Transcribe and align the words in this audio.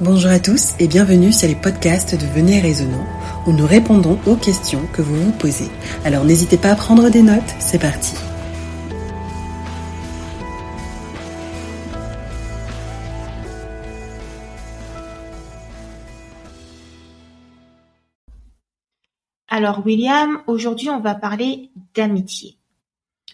Bonjour 0.00 0.30
à 0.30 0.40
tous 0.40 0.74
et 0.80 0.88
bienvenue 0.88 1.32
sur 1.32 1.46
les 1.46 1.54
podcasts 1.54 2.18
de 2.18 2.26
Venez 2.26 2.60
Raisonnant 2.60 3.06
où 3.46 3.52
nous 3.52 3.66
répondons 3.66 4.18
aux 4.26 4.36
questions 4.36 4.86
que 4.92 5.02
vous 5.02 5.14
vous 5.14 5.32
posez. 5.32 5.68
Alors 6.04 6.24
n'hésitez 6.24 6.56
pas 6.56 6.70
à 6.70 6.74
prendre 6.74 7.10
des 7.10 7.22
notes, 7.22 7.42
c'est 7.60 7.78
parti. 7.78 8.16
Alors 19.48 19.84
William, 19.84 20.38
aujourd'hui 20.46 20.88
on 20.88 21.00
va 21.00 21.14
parler 21.14 21.70
d'amitié. 21.94 22.56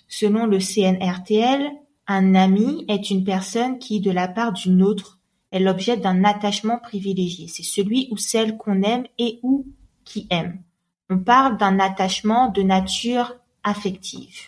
Selon 0.09 0.46
le 0.46 0.59
CNRTL, 0.59 1.70
un 2.09 2.34
ami 2.34 2.84
est 2.88 3.11
une 3.11 3.22
personne 3.22 3.79
qui, 3.79 4.00
de 4.00 4.11
la 4.11 4.27
part 4.27 4.52
d'une 4.52 4.82
autre, 4.82 5.18
est 5.50 5.60
l'objet 5.60 5.96
d'un 5.96 6.24
attachement 6.24 6.78
privilégié. 6.78 7.48
C'est 7.48 7.62
celui 7.62 8.08
ou 8.11 8.16
celle 8.16 8.56
qu'on 8.56 8.82
aime 8.82 9.06
et 9.18 9.40
ou 9.43 9.66
qui 10.04 10.26
aime. 10.30 10.62
On 11.11 11.18
parle 11.18 11.56
d'un 11.56 11.79
attachement 11.79 12.50
de 12.50 12.62
nature 12.62 13.34
affective. 13.62 14.39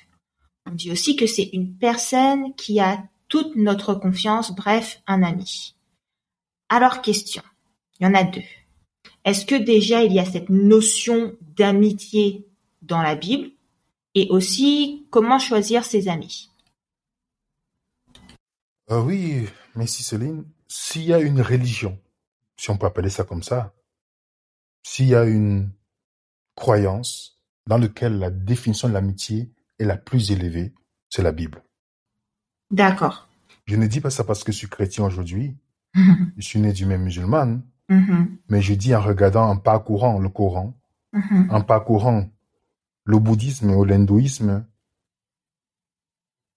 On 0.67 0.73
dit 0.73 0.91
aussi 0.91 1.17
que 1.17 1.27
c'est 1.27 1.51
une 1.53 1.75
personne 1.75 2.55
qui 2.55 2.81
a 2.81 3.03
toute 3.29 3.57
notre 3.57 3.95
confiance, 3.95 4.55
bref, 4.55 5.03
un 5.07 5.23
ami. 5.23 5.75
Alors 6.69 7.01
question, 7.01 7.43
il 7.99 8.05
y 8.05 8.07
en 8.07 8.15
a 8.15 8.25
deux. 8.25 8.43
Est-ce 9.25 9.45
que 9.47 9.55
déjà 9.55 10.05
il 10.05 10.13
y 10.13 10.21
a 10.21 10.25
cette 10.25 10.51
notion 10.51 11.37
d'amitié 11.57 12.47
dans 12.83 13.03
la 13.03 13.15
Bible? 13.15 13.51
Et 14.15 14.27
aussi 14.31 15.07
comment 15.11 15.39
choisir 15.39 15.85
ses 15.85 16.09
amis? 16.09 16.51
Euh, 18.91 19.03
Oui, 19.03 19.47
merci 19.77 20.03
Céline. 20.03 20.45
S'il 20.73 21.03
y 21.03 21.13
a 21.13 21.19
une 21.19 21.43
religion, 21.43 21.99
si 22.57 22.71
on 22.71 22.77
peut 22.79 22.87
appeler 22.87 23.11
ça 23.11 23.25
comme 23.25 23.43
ça, 23.43 23.75
s'il 24.85 25.09
y 25.09 25.17
a 25.17 25.25
une 25.25 25.73
croyance 26.55 27.41
dans 27.67 27.77
laquelle 27.77 28.21
la 28.21 28.31
définition 28.31 28.89
de 28.89 28.93
l'amitié 28.93 29.53
est 29.81 29.85
la 29.85 29.97
plus 29.97 30.31
élevée, 30.31 30.73
c'est 31.09 31.25
la 31.25 31.33
Bible. 31.33 31.65
D'accord. 32.71 33.29
Je 33.67 33.75
ne 33.75 33.89
dis 33.89 34.01
pas 34.01 34.11
ça 34.11 34.23
parce 34.23 34.45
que 34.45 34.53
je 34.53 34.59
suis 34.59 34.69
chrétien 34.69 35.05
aujourd'hui. 35.05 35.57
je 35.95 36.43
suis 36.43 36.61
né 36.61 36.73
du 36.73 36.87
même 36.87 37.03
musulman. 37.03 37.63
Mm-hmm. 37.89 38.29
Mais 38.49 38.63
je 38.63 38.75
dis 38.75 38.95
en 38.95 39.01
regardant, 39.01 39.49
en 39.49 39.57
parcourant 39.57 40.21
le 40.21 40.29
Coran, 40.29 40.79
mm-hmm. 41.13 41.51
en 41.51 41.63
parcourant 41.63 42.31
le 43.03 43.19
bouddhisme 43.19 43.73
ou 43.73 43.85
l'hindouisme, 43.85 44.65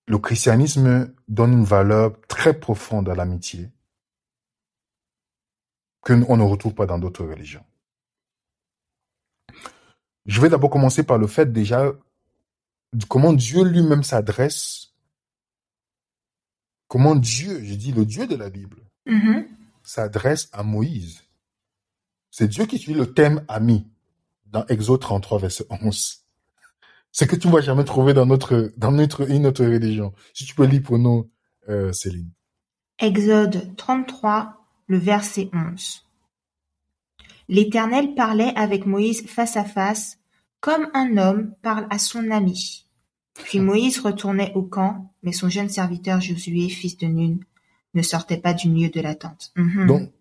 le 0.05 0.17
christianisme 0.19 1.11
donne 1.27 1.53
une 1.53 1.63
valeur 1.63 2.21
très 2.27 2.53
profonde 2.53 3.09
à 3.09 3.15
l'amitié 3.15 3.71
que 6.03 6.13
on 6.27 6.37
ne 6.37 6.43
retrouve 6.43 6.73
pas 6.73 6.85
dans 6.85 6.99
d'autres 6.99 7.25
religions. 7.25 7.63
Je 10.25 10.39
vais 10.41 10.49
d'abord 10.49 10.69
commencer 10.69 11.03
par 11.03 11.17
le 11.17 11.27
fait 11.27 11.51
déjà 11.51 11.91
comment 13.07 13.33
Dieu 13.33 13.63
lui-même 13.63 14.03
s'adresse, 14.03 14.93
comment 16.87 17.15
Dieu, 17.15 17.63
je 17.63 17.73
dis 17.75 17.91
le 17.91 18.05
Dieu 18.05 18.27
de 18.27 18.35
la 18.35 18.49
Bible, 18.49 18.83
mm-hmm. 19.07 19.47
s'adresse 19.83 20.49
à 20.53 20.63
Moïse. 20.63 21.23
C'est 22.31 22.47
Dieu 22.47 22.65
qui 22.65 22.77
suit 22.77 22.93
le 22.93 23.13
thème 23.13 23.43
ami 23.47 23.87
dans 24.45 24.65
Exode 24.67 25.01
33, 25.01 25.39
verset 25.39 25.65
11. 25.69 26.19
C'est 27.11 27.27
que 27.27 27.35
tu 27.35 27.47
ne 27.47 27.53
vas 27.53 27.61
jamais 27.61 27.83
trouver 27.83 28.13
dans 28.13 28.25
notre, 28.25 28.73
dans 28.77 28.91
notre, 28.91 29.29
une 29.29 29.45
autre 29.45 29.63
religion. 29.63 30.13
Si 30.33 30.45
tu 30.45 30.55
peux 30.55 30.65
lire 30.65 30.81
pour 30.81 30.97
nous, 30.97 31.29
euh, 31.69 31.93
Céline. 31.93 32.31
Exode 32.99 33.75
33, 33.75 34.62
le 34.87 34.97
verset 34.97 35.49
11. 35.53 36.05
L'Éternel 37.49 38.15
parlait 38.15 38.53
avec 38.55 38.85
Moïse 38.85 39.25
face 39.27 39.57
à 39.57 39.63
face, 39.63 40.17
comme 40.59 40.87
un 40.93 41.17
homme 41.17 41.53
parle 41.61 41.87
à 41.89 41.99
son 41.99 42.31
ami. 42.31 42.87
Puis 43.33 43.59
Moïse 43.59 43.99
retournait 43.99 44.53
au 44.55 44.63
camp, 44.63 45.13
mais 45.23 45.31
son 45.31 45.49
jeune 45.49 45.69
serviteur 45.69 46.21
Josué, 46.21 46.69
fils 46.69 46.97
de 46.97 47.07
Nun, 47.07 47.37
ne 47.93 48.01
sortait 48.01 48.37
pas 48.37 48.53
du 48.53 48.69
milieu 48.69 48.89
de 48.89 49.01
la 49.01 49.15
tente. 49.15 49.51
Mhm. 49.55 49.87
Donc, 49.87 50.11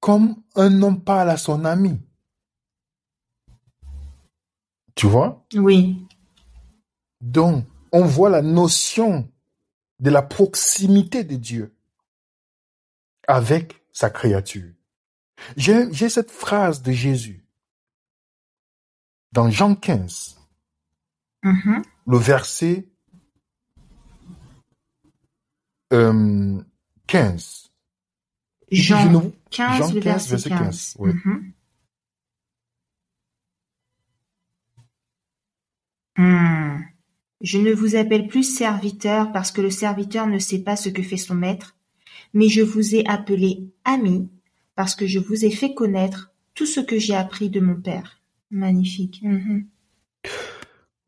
comme 0.00 0.36
un 0.54 0.82
homme 0.82 1.02
parle 1.02 1.30
à 1.30 1.36
son 1.36 1.64
ami. 1.64 1.98
Tu 4.94 5.06
vois? 5.06 5.44
Oui. 5.54 6.06
Donc, 7.20 7.64
on 7.92 8.04
voit 8.04 8.30
la 8.30 8.42
notion 8.42 9.28
de 10.00 10.10
la 10.10 10.22
proximité 10.22 11.24
de 11.24 11.36
Dieu 11.36 11.74
avec 13.26 13.82
sa 13.98 14.10
créature. 14.10 14.70
J'ai 15.56 16.08
cette 16.08 16.30
phrase 16.30 16.82
de 16.82 16.92
Jésus 16.92 17.44
dans 19.32 19.50
Jean 19.50 19.74
15, 19.74 20.38
mm-hmm. 21.42 21.82
le 22.06 22.16
verset 22.16 22.88
15. 25.90 25.94
Euh, 25.94 26.62
Jean, 28.70 29.32
15, 29.50 29.94
le 29.94 30.00
verset 30.00 30.48
15. 30.48 30.96
Mm-hmm. 31.00 31.52
Hmm. 36.18 36.82
Je 37.40 37.58
ne 37.58 37.72
vous 37.72 37.96
appelle 37.96 38.28
plus 38.28 38.44
serviteur 38.44 39.32
parce 39.32 39.50
que 39.50 39.60
le 39.60 39.70
serviteur 39.70 40.28
ne 40.28 40.38
sait 40.38 40.62
pas 40.62 40.76
ce 40.76 40.88
que 40.88 41.02
fait 41.02 41.16
son 41.16 41.34
maître, 41.34 41.77
mais 42.38 42.48
je 42.48 42.62
vous 42.62 42.94
ai 42.94 43.04
appelé 43.08 43.68
ami 43.84 44.30
parce 44.76 44.94
que 44.94 45.08
je 45.08 45.18
vous 45.18 45.44
ai 45.44 45.50
fait 45.50 45.74
connaître 45.74 46.32
tout 46.54 46.66
ce 46.66 46.78
que 46.78 46.96
j'ai 46.96 47.16
appris 47.16 47.50
de 47.50 47.58
mon 47.58 47.74
Père. 47.80 48.22
Magnifique. 48.52 49.20
Mhm. 49.24 49.66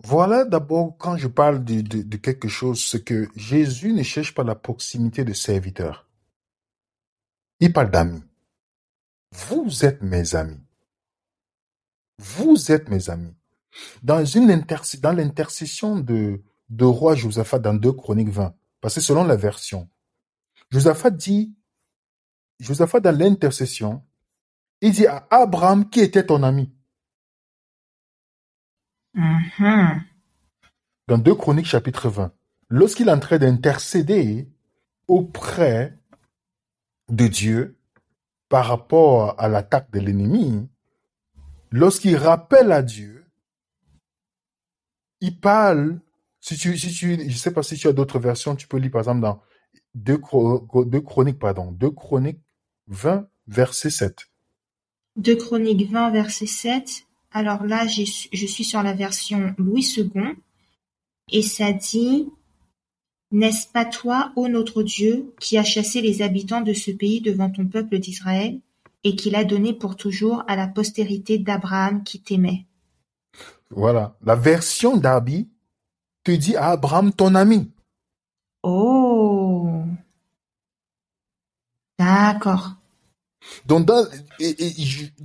Voilà 0.02 0.44
d'abord 0.44 0.96
quand 0.98 1.16
je 1.16 1.28
parle 1.28 1.62
de, 1.62 2.16
quelque 2.16 2.48
chose, 2.48 2.84
c'est 2.84 3.04
que 3.04 3.28
Jésus 3.36 3.92
ne 3.92 4.02
cherche 4.02 4.34
pas 4.34 4.42
la 4.42 4.56
proximité 4.56 5.24
de 5.24 5.32
serviteur. 5.32 6.08
Il 7.60 7.72
parle 7.72 7.92
d'amis. 7.92 8.24
Vous 9.30 9.84
êtes 9.84 10.02
mes 10.02 10.34
amis. 10.34 10.64
Vous 12.18 12.72
êtes 12.72 12.88
mes 12.88 13.08
amis. 13.08 13.36
Dans 14.02 14.24
une 14.24 14.48
dans 15.00 15.12
l'intercession 15.12 15.96
de, 16.00 16.42
de 16.70 16.84
roi 16.84 17.14
Josaphat 17.14 17.60
dans 17.60 17.74
2 17.74 17.92
Chroniques 17.92 18.30
20, 18.30 18.52
parce 18.80 18.96
que 18.96 19.00
selon 19.00 19.22
la 19.22 19.36
version, 19.36 19.88
Josaphat 20.70 21.10
dit 21.10 21.54
Josaphat 22.60 23.00
dans 23.00 23.16
l'intercession, 23.16 24.04
il 24.80 24.92
dit 24.92 25.06
à 25.06 25.26
Abraham 25.30 25.88
qui 25.88 26.00
était 26.00 26.26
ton 26.26 26.42
ami. 26.42 26.72
Mm-hmm. 29.14 30.02
Dans 31.08 31.18
2 31.18 31.34
Chroniques 31.34 31.66
chapitre 31.66 32.08
20, 32.08 32.32
lorsqu'il 32.68 33.08
est 33.08 33.12
en 33.12 33.18
train 33.18 33.38
d'intercéder 33.38 34.48
auprès 35.08 35.98
de 37.08 37.26
Dieu 37.26 37.76
par 38.48 38.66
rapport 38.66 39.40
à 39.40 39.48
l'attaque 39.48 39.90
de 39.90 39.98
l'ennemi, 39.98 40.68
lorsqu'il 41.72 42.16
rappelle 42.16 42.70
à 42.70 42.82
Dieu, 42.82 43.26
il 45.20 45.38
parle, 45.38 46.00
si 46.40 46.56
tu, 46.56 46.78
si 46.78 46.92
tu, 46.92 47.28
je 47.28 47.36
sais 47.36 47.52
pas 47.52 47.62
si 47.62 47.76
tu 47.76 47.88
as 47.88 47.92
d'autres 47.92 48.18
versions, 48.18 48.54
tu 48.54 48.68
peux 48.68 48.78
lire 48.78 48.92
par 48.92 49.00
exemple 49.00 49.20
dans 49.20 49.42
2, 49.94 50.18
Chroniques, 50.18 51.38
pardon, 51.38 51.72
2 51.72 51.90
Chroniques 51.90 52.40
20, 52.88 53.26
verset 53.46 53.90
7. 53.90 54.28
De 55.16 55.34
Chroniques 55.34 55.90
20, 55.90 56.10
verset 56.10 56.46
7. 56.46 57.06
Alors 57.32 57.64
là, 57.64 57.86
je 57.86 58.04
suis 58.46 58.64
sur 58.64 58.82
la 58.82 58.92
version 58.92 59.54
Louis 59.58 59.86
II. 59.96 60.10
Et 61.32 61.42
ça 61.42 61.72
dit, 61.72 62.28
N'est-ce 63.30 63.68
pas 63.68 63.84
toi, 63.84 64.32
ô 64.36 64.48
notre 64.48 64.82
Dieu, 64.82 65.32
qui 65.38 65.56
as 65.58 65.64
chassé 65.64 66.00
les 66.00 66.22
habitants 66.22 66.60
de 66.60 66.72
ce 66.72 66.90
pays 66.90 67.20
devant 67.20 67.50
ton 67.50 67.66
peuple 67.66 67.98
d'Israël, 67.98 68.60
et 69.04 69.16
qui 69.16 69.30
l'a 69.30 69.44
donné 69.44 69.72
pour 69.72 69.96
toujours 69.96 70.42
à 70.48 70.56
la 70.56 70.66
postérité 70.66 71.38
d'Abraham 71.38 72.02
qui 72.02 72.20
t'aimait? 72.20 72.66
Voilà. 73.70 74.16
La 74.22 74.34
version 74.34 74.96
d'Arby 74.96 75.48
te 76.24 76.32
dit 76.32 76.56
à 76.56 76.70
Abraham 76.70 77.12
ton 77.12 77.34
ami. 77.34 77.70
Oh. 78.62 79.29
D'accord. 82.10 82.76
Donc, 83.66 83.88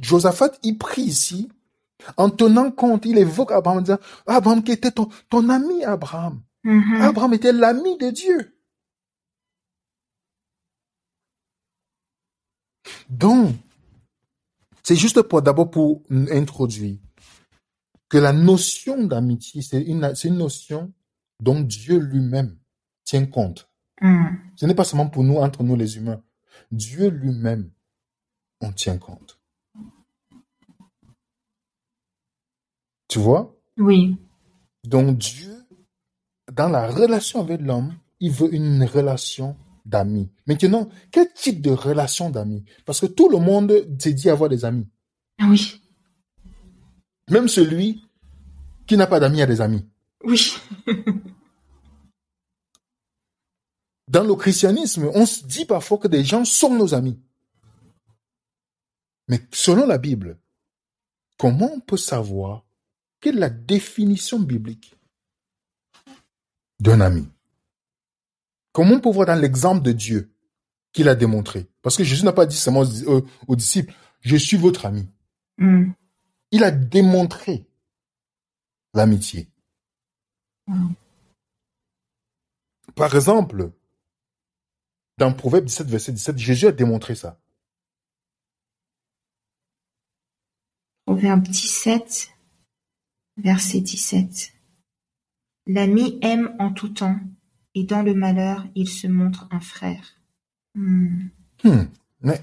Josaphat, 0.02 0.52
il 0.64 0.78
prie 0.78 1.04
ici, 1.04 1.50
en 2.18 2.30
tenant 2.30 2.72
compte, 2.72 3.06
il 3.06 3.18
évoque 3.18 3.52
Abraham, 3.52 3.80
en 3.80 3.82
disant, 3.82 4.00
Abraham 4.28 4.64
qui 4.64 4.72
était 4.72 4.92
ton, 4.92 5.10
ton 5.30 5.50
ami, 5.50 5.84
Abraham. 5.84 6.42
Mm-hmm. 6.64 7.02
Abraham 7.02 7.34
était 7.34 7.52
l'ami 7.52 7.98
de 7.98 8.10
Dieu. 8.10 8.58
Donc, 13.10 13.56
c'est 14.84 14.96
juste 14.96 15.22
pour 15.24 15.42
d'abord 15.42 15.70
pour 15.70 16.04
introduire 16.32 16.98
que 18.10 18.18
la 18.18 18.34
notion 18.34 19.04
d'amitié, 19.04 19.62
c'est 19.62 19.82
une, 19.82 20.14
une 20.24 20.38
notion 20.38 20.94
dont 21.42 21.60
Dieu 21.60 21.98
lui-même 21.98 22.58
tient 23.04 23.26
compte. 23.26 23.70
Mm. 24.02 24.26
Ce 24.56 24.66
n'est 24.66 24.76
pas 24.76 24.84
seulement 24.84 25.10
pour 25.10 25.24
nous, 25.24 25.38
entre 25.38 25.64
nous 25.64 25.76
les 25.76 25.98
humains. 25.98 26.22
Dieu 26.72 27.10
lui-même 27.10 27.70
on 28.62 28.72
tient 28.72 28.98
compte. 28.98 29.40
Tu 33.08 33.20
vois? 33.20 33.56
Oui. 33.78 34.18
Donc 34.84 35.18
Dieu, 35.18 35.56
dans 36.52 36.70
la 36.70 36.88
relation 36.88 37.42
avec 37.42 37.62
l'homme, 37.62 37.96
il 38.20 38.32
veut 38.32 38.54
une 38.54 38.84
relation 38.84 39.56
d'amis. 39.86 40.30
Maintenant, 40.48 40.90
quel 41.12 41.32
type 41.34 41.62
de 41.62 41.72
relation 41.72 42.30
d'amis? 42.30 42.64
Parce 42.86 43.00
que 43.00 43.06
tout 43.06 43.30
le 43.30 43.38
monde 43.38 43.74
s'est 44.00 44.14
dit 44.14 44.30
avoir 44.30 44.50
des 44.50 44.66
amis. 44.66 44.88
Ah 45.40 45.48
oui. 45.50 45.82
Même 47.30 47.48
celui 47.48 48.04
qui 48.88 48.98
n'a 48.98 49.08
pas 49.08 49.20
d'amis 49.20 49.42
a 49.42 49.48
des 49.48 49.62
amis. 49.62 49.86
Oui. 50.24 50.54
Dans 54.08 54.24
le 54.24 54.36
christianisme, 54.36 55.10
on 55.14 55.26
se 55.26 55.44
dit 55.46 55.66
parfois 55.66 55.98
que 55.98 56.08
des 56.08 56.24
gens 56.24 56.46
sont 56.46 56.74
nos 56.76 56.94
amis. 56.94 57.20
Mais 59.28 59.42
selon 59.52 59.88
la 59.88 59.98
Bible, 59.98 60.40
comment 61.38 61.72
on 61.74 61.80
peut 61.80 61.98
savoir 61.98 62.64
quelle 63.20 63.38
est 63.38 63.40
la 63.40 63.50
définition 63.50 64.40
biblique 64.40 64.96
d'un 66.80 67.02
ami? 67.02 67.28
Comment 68.72 68.96
on 68.96 69.00
peut 69.00 69.10
voir 69.10 69.26
dans 69.26 69.40
l'exemple 69.40 69.82
de 69.82 69.94
Dieu 69.94 70.32
qu'il 70.94 71.10
a 71.10 71.16
démontré? 71.16 71.68
Parce 71.82 71.98
que 71.98 72.04
Jésus 72.04 72.24
n'a 72.24 72.34
pas 72.34 72.46
dit 72.46 72.58
seulement 72.58 72.84
aux, 73.48 73.56
disciples, 73.56 73.94
je 74.22 74.36
suis 74.36 74.58
votre 74.58 74.86
ami. 74.86 75.08
Hmm. 75.58 75.92
Il 76.52 76.64
a 76.64 76.72
démontré 76.72 77.66
l'amitié. 78.94 79.50
Hmm. 80.68 80.94
Par 82.96 83.16
exemple, 83.16 83.72
dans 85.18 85.34
Proverbe 85.34 85.66
17, 85.66 85.88
verset 85.88 86.12
17, 86.12 86.38
Jésus 86.38 86.68
a 86.68 86.72
démontré 86.72 87.16
ça. 87.16 87.40
Proverbe 91.06 91.44
17, 91.44 92.30
verset 93.38 93.82
17. 93.82 94.54
L'ami 95.68 96.20
aime 96.22 96.56
en 96.60 96.72
tout 96.72 96.90
temps, 96.90 97.20
et 97.74 97.84
dans 97.84 98.02
le 98.02 98.14
malheur, 98.14 98.66
il 98.76 98.90
se 98.90 99.08
montre 99.08 99.48
un 99.52 99.60
frère. 99.60 100.20
Hmm. 100.74 101.28
Hmm. 101.64 101.86
Mais 102.22 102.42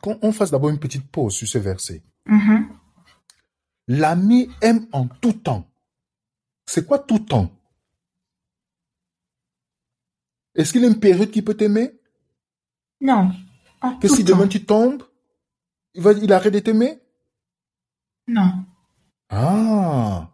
qu'on 0.00 0.32
fasse 0.32 0.50
d'abord 0.50 0.70
une 0.70 0.78
petite 0.78 1.08
pause 1.10 1.34
sur 1.34 1.48
ce 1.48 1.58
verset. 1.58 2.02
Mm-hmm. 2.28 2.68
L'ami 3.88 4.50
aime 4.60 4.86
en 4.92 5.06
tout 5.06 5.32
temps. 5.32 5.68
C'est 6.66 6.86
quoi 6.86 6.98
tout 6.98 7.20
temps? 7.20 7.55
Est-ce 10.56 10.72
qu'il 10.72 10.82
y 10.82 10.84
a 10.86 10.88
une 10.88 10.98
période 10.98 11.30
qui 11.30 11.42
peut 11.42 11.54
t'aimer? 11.54 12.00
Non. 13.00 13.30
que 14.00 14.08
si 14.08 14.24
demain 14.24 14.48
tu 14.48 14.64
tombes, 14.64 15.02
il, 15.94 16.02
va, 16.02 16.12
il 16.12 16.32
arrête 16.32 16.54
de 16.54 16.60
t'aimer? 16.60 16.98
Non. 18.26 18.64
Ah 19.28 20.32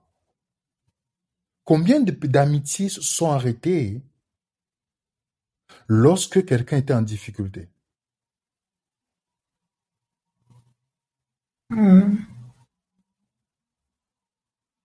Combien 1.65 2.01
d'amitiés 2.01 2.89
se 2.89 3.01
sont 3.01 3.31
arrêtées 3.31 4.01
lorsque 5.89 6.45
quelqu'un 6.45 6.77
était 6.79 6.95
en 6.95 7.03
difficulté? 7.03 7.69
Hmm. 11.71 12.17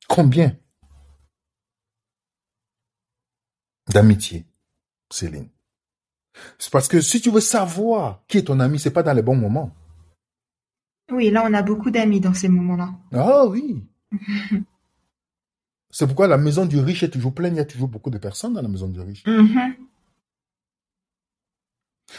Combien 0.07 0.57
d'amitiés? 3.89 4.46
Céline. 5.09 5.49
C'est 6.57 6.71
parce 6.71 6.87
que 6.87 7.01
si 7.01 7.21
tu 7.21 7.31
veux 7.31 7.41
savoir 7.41 8.23
qui 8.27 8.37
est 8.37 8.43
ton 8.43 8.59
ami, 8.59 8.79
c'est 8.79 8.91
pas 8.91 9.03
dans 9.03 9.13
les 9.13 9.21
bons 9.21 9.35
moments. 9.35 9.71
Oui, 11.11 11.29
là, 11.29 11.43
on 11.47 11.53
a 11.53 11.61
beaucoup 11.61 11.89
d'amis 11.89 12.19
dans 12.19 12.33
ces 12.33 12.49
moments-là. 12.49 12.91
Ah 13.13 13.45
oui. 13.45 13.83
c'est 15.89 16.05
pourquoi 16.05 16.27
la 16.27 16.37
maison 16.37 16.65
du 16.65 16.79
riche 16.79 17.03
est 17.03 17.09
toujours 17.09 17.33
pleine. 17.33 17.55
Il 17.55 17.57
y 17.57 17.61
a 17.61 17.65
toujours 17.65 17.87
beaucoup 17.87 18.09
de 18.09 18.17
personnes 18.17 18.53
dans 18.53 18.61
la 18.61 18.67
maison 18.67 18.87
du 18.87 18.99
riche. 18.99 19.23
Mm-hmm. 19.25 19.75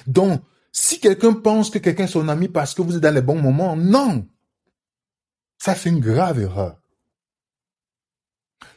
Donc, 0.07 0.43
si 0.73 1.01
quelqu'un 1.01 1.35
pense 1.35 1.71
que 1.71 1.79
quelqu'un 1.79 2.05
est 2.05 2.09
son 2.09 2.29
ami 2.29 2.49
parce 2.49 2.75
que 2.75 2.83
vous 2.83 2.97
êtes 2.97 3.03
dans 3.03 3.15
les 3.15 3.23
bons 3.23 3.41
moments, 3.41 3.77
non. 3.77 4.27
Ça, 5.59 5.75
c'est 5.75 5.91
une 5.91 6.01
grave 6.01 6.41
erreur. 6.41 6.81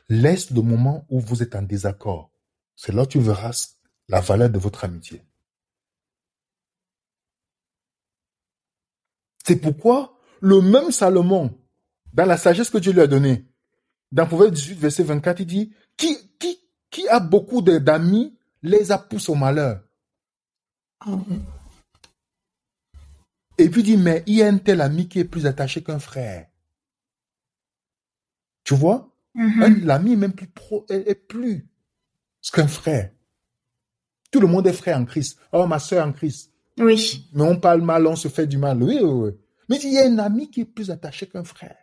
Laisse 0.09 0.51
le 0.51 0.61
moment 0.61 1.05
où 1.09 1.21
vous 1.21 1.41
êtes 1.41 1.55
en 1.55 1.61
désaccord. 1.61 2.31
C'est 2.75 2.91
là 2.91 3.05
que 3.05 3.11
tu 3.11 3.19
verras 3.19 3.77
la 4.11 4.19
valeur 4.19 4.49
de 4.49 4.59
votre 4.59 4.83
amitié. 4.83 5.23
C'est 9.45 9.55
pourquoi 9.55 10.19
le 10.41 10.61
même 10.61 10.91
Salomon, 10.91 11.57
dans 12.13 12.25
la 12.25 12.37
sagesse 12.37 12.69
que 12.69 12.77
Dieu 12.77 12.91
lui 12.91 13.01
a 13.01 13.07
donnée, 13.07 13.45
dans 14.11 14.27
Proverbe 14.27 14.53
18, 14.53 14.75
verset 14.75 15.03
24, 15.03 15.39
il 15.39 15.45
dit, 15.45 15.73
qui, 15.95 16.15
qui, 16.37 16.59
qui 16.89 17.07
a 17.07 17.21
beaucoup 17.21 17.61
d'amis 17.61 18.37
les 18.61 18.91
a 18.91 18.97
poussés 18.97 19.31
au 19.31 19.35
malheur? 19.35 19.81
Et 23.57 23.69
puis 23.69 23.81
il 23.81 23.85
dit, 23.85 23.97
mais 23.97 24.23
il 24.27 24.35
y 24.35 24.43
a 24.43 24.47
un 24.47 24.57
tel 24.57 24.81
ami 24.81 25.07
qui 25.07 25.19
est 25.19 25.25
plus 25.25 25.45
attaché 25.45 25.81
qu'un 25.81 25.99
frère. 25.99 26.47
Tu 28.65 28.75
vois? 28.75 29.15
Mm-hmm. 29.35 29.85
L'ami 29.85 30.13
est 30.13 30.17
même 30.17 30.33
plus 30.33 30.47
pro, 30.47 30.85
est 30.89 31.15
plus 31.15 31.65
qu'un 32.51 32.67
frère. 32.67 33.11
Tout 34.31 34.39
le 34.39 34.47
monde 34.47 34.65
est 34.65 34.73
frère 34.73 34.97
en 34.97 35.05
Christ. 35.05 35.37
Oh, 35.51 35.67
ma 35.67 35.77
soeur 35.77 36.07
en 36.07 36.13
Christ. 36.13 36.51
Oui. 36.79 37.27
Mais 37.33 37.43
on 37.43 37.59
parle 37.59 37.81
mal, 37.81 38.07
on 38.07 38.15
se 38.15 38.29
fait 38.29 38.47
du 38.47 38.57
mal. 38.57 38.81
Oui, 38.81 38.97
oui, 39.01 39.11
oui. 39.11 39.31
Mais 39.69 39.77
il 39.83 39.93
y 39.93 39.97
a 39.97 40.05
un 40.05 40.17
ami 40.19 40.49
qui 40.49 40.61
est 40.61 40.65
plus 40.65 40.89
attaché 40.89 41.27
qu'un 41.27 41.43
frère. 41.43 41.75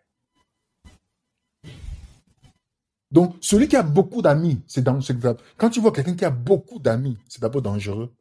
Donc, 3.11 3.37
celui 3.41 3.69
qui 3.69 3.77
a 3.77 3.83
beaucoup 3.83 4.21
d'amis, 4.21 4.61
c'est 4.67 4.83
dans 4.83 5.01
ce 5.01 5.13
Quand 5.57 5.71
tu 5.71 5.81
vois 5.81 5.93
quelqu'un 5.93 6.15
qui 6.15 6.25
a 6.25 6.31
beaucoup 6.31 6.79
d'amis, 6.79 7.17
c'est 7.29 7.41
d'abord 7.41 7.63
dangereux. 7.63 8.13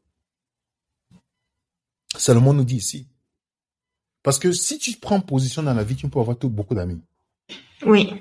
Salomon 2.16 2.54
nous 2.54 2.64
dit 2.64 2.78
ici. 2.78 3.08
Parce 4.24 4.40
que 4.40 4.52
si 4.52 4.78
tu 4.78 4.98
prends 4.98 5.20
position 5.20 5.64
dans 5.64 5.74
la 5.74 5.84
vie, 5.84 5.96
tu 5.96 6.08
peux 6.10 6.20
avoir 6.20 6.38
tout, 6.38 6.50
beaucoup 6.50 6.76
d'amis. 6.76 7.02
Oui. 7.86 8.14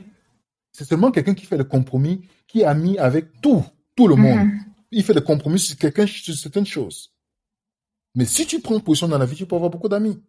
C'est 0.72 0.84
seulement 0.84 1.10
quelqu'un 1.10 1.34
qui 1.34 1.46
fait 1.46 1.56
le 1.56 1.64
compromis, 1.64 2.28
qui 2.46 2.60
est 2.60 2.64
ami 2.64 2.98
avec 2.98 3.40
tout, 3.40 3.64
tout 3.96 4.06
le 4.06 4.16
monde. 4.16 4.38
Mhm 4.38 4.75
il 4.90 5.04
fait 5.04 5.14
des 5.14 5.22
compromis 5.22 5.58
sur 5.58 5.76
quelqu'un, 5.76 6.06
sur 6.06 6.34
certaines 6.34 6.66
choses. 6.66 7.12
Mais 8.14 8.24
si 8.24 8.46
tu 8.46 8.60
prends 8.60 8.80
position 8.80 9.08
dans 9.08 9.18
la 9.18 9.26
vie, 9.26 9.36
tu 9.36 9.46
peux 9.46 9.56
avoir 9.56 9.70
beaucoup 9.70 9.88
d'amis. 9.88 10.20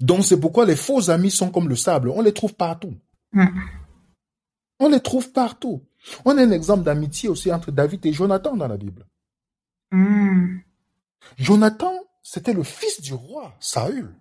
Donc 0.00 0.24
c'est 0.24 0.40
pourquoi 0.40 0.66
les 0.66 0.76
faux 0.76 1.10
amis 1.10 1.30
sont 1.30 1.50
comme 1.50 1.68
le 1.68 1.76
sable. 1.76 2.10
On 2.10 2.20
les 2.20 2.32
trouve 2.32 2.54
partout. 2.54 2.94
Hmm. 3.32 3.46
On 4.78 4.88
les 4.88 5.00
trouve 5.00 5.32
partout. 5.32 5.82
On 6.24 6.36
a 6.36 6.42
un 6.42 6.50
exemple 6.50 6.82
d'amitié 6.82 7.28
aussi 7.28 7.52
entre 7.52 7.70
David 7.70 8.04
et 8.06 8.12
Jonathan 8.12 8.56
dans 8.56 8.68
la 8.68 8.76
Bible. 8.76 9.06
Hmm. 9.90 10.58
Jonathan, 11.38 11.92
c'était 12.22 12.52
le 12.52 12.62
fils 12.62 13.00
du 13.00 13.14
roi, 13.14 13.54
Saül. 13.60 14.14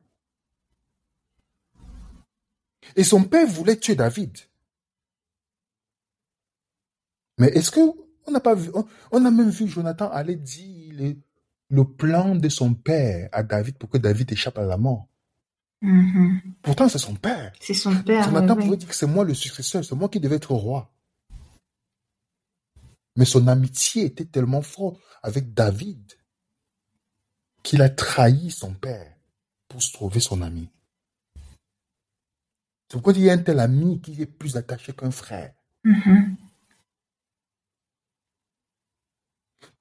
Et 2.96 3.04
son 3.04 3.24
père 3.24 3.48
voulait 3.48 3.78
tuer 3.78 3.96
David. 3.96 4.38
Mais 7.44 7.50
est-ce 7.50 7.72
que 7.72 7.82
on 8.26 8.32
n'a 8.32 8.40
pas 8.40 8.56
vu, 8.56 8.72
on, 9.12 9.26
a 9.26 9.30
même 9.30 9.50
vu 9.50 9.68
Jonathan 9.68 10.10
aller 10.10 10.38
dire 10.38 11.18
le, 11.70 11.84
plan 11.84 12.36
de 12.36 12.48
son 12.48 12.74
père 12.74 13.28
à 13.34 13.44
David 13.44 13.78
pour 13.78 13.90
que 13.90 13.98
David 13.98 14.32
échappe 14.32 14.58
à 14.60 14.64
la 14.64 14.78
mort. 14.78 15.10
Mm-hmm. 15.82 16.40
Pourtant, 16.62 16.88
c'est 16.88 17.00
son 17.00 17.16
père. 17.16 17.52
C'est 17.60 17.74
son 17.74 18.02
père. 18.02 18.24
Jonathan 18.24 18.56
pouvait 18.56 18.78
dire 18.78 18.88
que 18.88 18.96
c'est 18.96 19.08
moi 19.08 19.26
le 19.26 19.34
successeur, 19.34 19.84
c'est 19.84 19.94
moi 19.94 20.08
qui 20.08 20.22
devais 20.22 20.38
être 20.38 20.54
roi. 20.54 20.90
Mais 23.18 23.26
son 23.26 23.46
amitié 23.50 24.06
était 24.06 24.24
tellement 24.24 24.62
forte 24.62 25.02
avec 25.22 25.54
David 25.54 26.14
qu'il 27.62 27.82
a 27.82 27.90
trahi 27.90 28.52
son 28.52 28.74
père 28.74 29.18
pour 29.68 29.84
se 29.84 29.92
trouver 29.92 30.22
son 30.22 30.42
ami. 30.42 30.70
C'est 32.88 32.94
pourquoi 32.94 33.12
il 33.12 33.24
y 33.24 33.30
a 33.30 33.34
un 33.34 33.38
tel 33.40 33.60
ami 33.60 34.00
qui 34.00 34.22
est 34.22 34.28
plus 34.28 34.56
attaché 34.56 34.94
qu'un 34.94 35.12
frère. 35.12 35.54
Mm-hmm. 35.84 36.36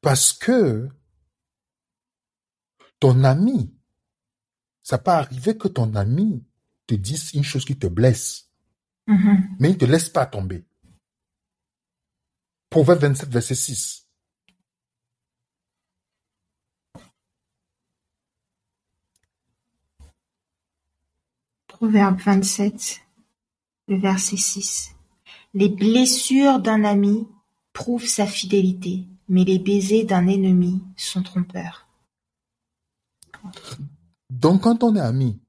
Parce 0.00 0.32
que 0.32 0.88
ton 2.98 3.24
ami, 3.24 3.74
ça 4.82 4.98
peut 4.98 5.10
arriver 5.10 5.56
que 5.56 5.68
ton 5.68 5.94
ami 5.94 6.44
te 6.86 6.94
dise 6.94 7.32
une 7.34 7.44
chose 7.44 7.64
qui 7.64 7.78
te 7.78 7.86
blesse, 7.86 8.50
mm-hmm. 9.08 9.56
mais 9.58 9.70
il 9.70 9.74
ne 9.74 9.78
te 9.78 9.84
laisse 9.84 10.08
pas 10.08 10.26
tomber. 10.26 10.64
Proverbe 12.70 13.00
27, 13.00 13.28
verset 13.28 13.54
6. 13.54 14.08
Proverbe 21.66 22.18
27, 22.20 23.00
le 23.88 23.98
verset 23.98 24.36
6. 24.36 24.94
Les 25.54 25.68
blessures 25.68 26.60
d'un 26.60 26.84
ami 26.84 27.28
prouvent 27.72 28.06
sa 28.06 28.26
fidélité, 28.26 29.04
mais 29.28 29.44
les 29.44 29.58
baisers 29.58 30.04
d'un 30.04 30.26
ennemi 30.26 30.82
sont 30.96 31.22
trompeurs. 31.22 31.88
Donc, 34.30 34.62
quand 34.62 34.82
on 34.82 34.94
est 34.96 35.00
amis, 35.00 35.40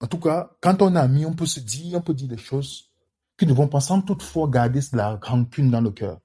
en 0.00 0.06
tout 0.06 0.18
cas, 0.18 0.50
quand 0.60 0.82
on 0.82 0.94
est 0.96 0.98
amis, 0.98 1.26
on 1.26 1.34
peut 1.34 1.46
se 1.46 1.60
dire, 1.60 1.98
on 1.98 2.00
peut 2.00 2.14
dire 2.14 2.28
des 2.28 2.36
choses 2.36 2.90
qui 3.38 3.46
ne 3.46 3.52
vont 3.52 3.68
pas 3.68 3.80
sans 3.80 4.00
toutefois 4.02 4.48
garder 4.48 4.80
la 4.92 5.16
rancune 5.16 5.70
dans 5.70 5.80
le 5.80 5.90
cœur. 5.90 6.20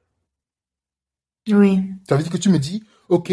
Oui. 1.49 1.83
Ça 2.07 2.15
veut 2.15 2.23
dire 2.23 2.31
que 2.31 2.37
tu 2.37 2.49
me 2.49 2.59
dis, 2.59 2.83
ok, 3.09 3.31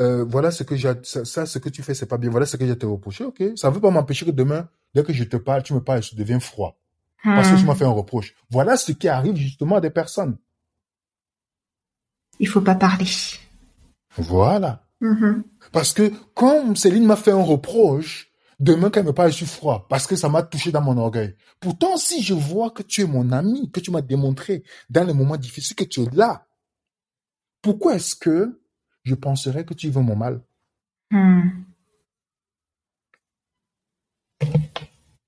euh, 0.00 0.24
voilà 0.24 0.50
ce 0.50 0.62
que 0.62 0.76
j'ai, 0.76 0.92
ça, 1.02 1.46
ce 1.46 1.58
que 1.58 1.68
tu 1.68 1.82
fais, 1.82 1.94
c'est 1.94 2.06
pas 2.06 2.18
bien. 2.18 2.30
Voilà 2.30 2.46
ce 2.46 2.56
que 2.56 2.66
j'ai 2.66 2.78
te 2.78 2.86
reproché. 2.86 3.24
Ok, 3.24 3.42
ça 3.56 3.68
ne 3.68 3.74
veut 3.74 3.80
pas 3.80 3.90
m'empêcher 3.90 4.26
que 4.26 4.30
demain, 4.30 4.68
dès 4.94 5.02
que 5.02 5.12
je 5.12 5.24
te 5.24 5.36
parle, 5.36 5.62
tu 5.62 5.74
me 5.74 5.80
parles, 5.80 6.02
je 6.02 6.14
deviens 6.14 6.40
froid 6.40 6.78
parce 7.24 7.50
que 7.50 7.56
tu 7.56 7.64
m'as 7.64 7.74
hmm. 7.74 7.76
fait 7.76 7.84
un 7.84 7.90
reproche. 7.90 8.34
Voilà 8.50 8.76
ce 8.76 8.92
qui 8.92 9.08
arrive 9.08 9.36
justement 9.36 9.76
à 9.76 9.80
des 9.80 9.90
personnes. 9.90 10.36
Il 12.38 12.48
faut 12.48 12.60
pas 12.60 12.74
parler. 12.74 13.06
Voilà. 14.16 14.84
Mm-hmm. 15.00 15.42
Parce 15.72 15.92
que 15.92 16.12
comme 16.34 16.76
Céline 16.76 17.04
m'a 17.04 17.16
fait 17.16 17.30
un 17.30 17.42
reproche, 17.42 18.30
demain 18.58 18.90
qu'elle 18.90 19.04
me 19.04 19.12
parle, 19.12 19.30
je 19.30 19.36
suis 19.36 19.46
froid 19.46 19.86
parce 19.88 20.06
que 20.06 20.16
ça 20.16 20.28
m'a 20.28 20.42
touché 20.42 20.72
dans 20.72 20.80
mon 20.80 20.96
orgueil. 20.96 21.36
Pourtant, 21.60 21.96
si 21.96 22.22
je 22.22 22.34
vois 22.34 22.70
que 22.70 22.82
tu 22.82 23.02
es 23.02 23.06
mon 23.06 23.32
ami, 23.32 23.70
que 23.70 23.80
tu 23.80 23.90
m'as 23.90 24.02
démontré 24.02 24.64
dans 24.90 25.04
les 25.04 25.14
moments 25.14 25.36
difficiles 25.36 25.76
que 25.76 25.84
tu 25.84 26.02
es 26.02 26.10
là, 26.12 26.46
pourquoi 27.62 27.96
est-ce 27.96 28.14
que 28.14 28.60
je 29.04 29.14
penserais 29.14 29.64
que 29.64 29.74
tu 29.74 29.90
veux 29.90 30.02
mon 30.02 30.16
mal? 30.16 30.42
Hmm. 31.10 31.64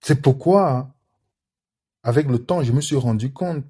C'est 0.01 0.21
pourquoi, 0.21 0.95
avec 2.03 2.27
le 2.27 2.39
temps, 2.39 2.63
je 2.63 2.73
me 2.73 2.81
suis 2.81 2.97
rendu 2.97 3.33
compte 3.33 3.65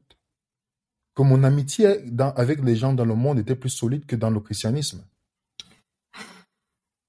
que 1.14 1.23
mon 1.23 1.45
amitié 1.45 1.99
avec 2.37 2.62
les 2.62 2.76
gens 2.76 2.93
dans 2.93 3.05
le 3.05 3.14
monde 3.14 3.38
était 3.38 3.57
plus 3.57 3.71
solide 3.71 4.07
que 4.07 4.17
dans 4.17 4.31
le 4.31 4.40
christianisme. 4.40 5.02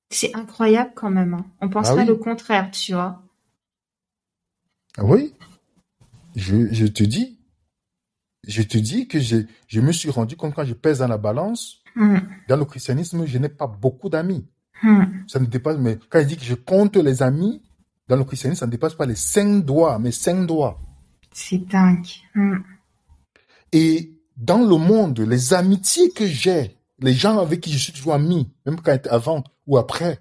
C'est 0.09 0.35
incroyable 0.35 0.91
quand 0.93 1.09
même. 1.09 1.33
Hein. 1.33 1.45
On 1.61 1.69
pense 1.69 1.89
ah 1.89 2.03
le 2.03 2.15
contraire, 2.15 2.69
tu 2.71 2.93
vois. 2.93 3.23
Ah 4.97 5.05
oui. 5.05 5.33
Je, 6.35 6.85
te 6.87 7.03
dis, 7.03 7.39
je 8.45 8.61
te 8.61 8.77
dis 8.77 9.07
que 9.07 9.19
je, 9.19 9.37
je 9.67 9.81
me 9.81 9.91
suis 9.91 10.09
rendu 10.09 10.35
compte 10.35 10.53
quand 10.53 10.65
je 10.65 10.73
pèse 10.73 10.99
dans 10.99 11.07
la 11.07 11.17
balance, 11.17 11.81
hmm. 11.95 12.17
dans 12.47 12.57
le 12.57 12.65
christianisme, 12.65 13.25
je 13.25 13.37
n'ai 13.37 13.49
pas 13.49 13.67
beaucoup 13.67 14.09
d'amis. 14.09 14.45
Hmm. 14.83 15.03
Ça 15.27 15.39
ne 15.39 15.45
dépasse, 15.45 15.77
mais 15.77 15.97
quand 16.09 16.19
il 16.19 16.27
dit 16.27 16.37
que 16.37 16.43
je 16.43 16.55
compte 16.55 16.97
les 16.97 17.23
amis, 17.23 17.61
dans 18.07 18.17
le 18.17 18.23
christianisme, 18.25 18.59
ça 18.59 18.65
ne 18.65 18.71
dépasse 18.71 18.95
pas 18.95 19.05
les 19.05 19.15
cinq 19.15 19.65
doigts, 19.65 19.97
mais 19.99 20.11
cinq 20.11 20.45
doigts. 20.45 20.79
C'est 21.31 21.59
dingue. 21.59 22.07
Hmm. 22.35 22.57
Et 23.71 24.13
dans 24.37 24.63
le 24.63 24.77
monde, 24.77 25.19
les 25.19 25.53
amitiés 25.53 26.11
que 26.11 26.25
j'ai, 26.25 26.77
les 26.99 27.13
gens 27.13 27.39
avec 27.39 27.61
qui 27.61 27.71
je 27.71 27.77
suis 27.77 27.93
toujours 27.93 28.13
ami, 28.13 28.51
même 28.65 28.79
quand 28.79 29.07
avant 29.07 29.43
ou 29.67 29.77
après, 29.77 30.19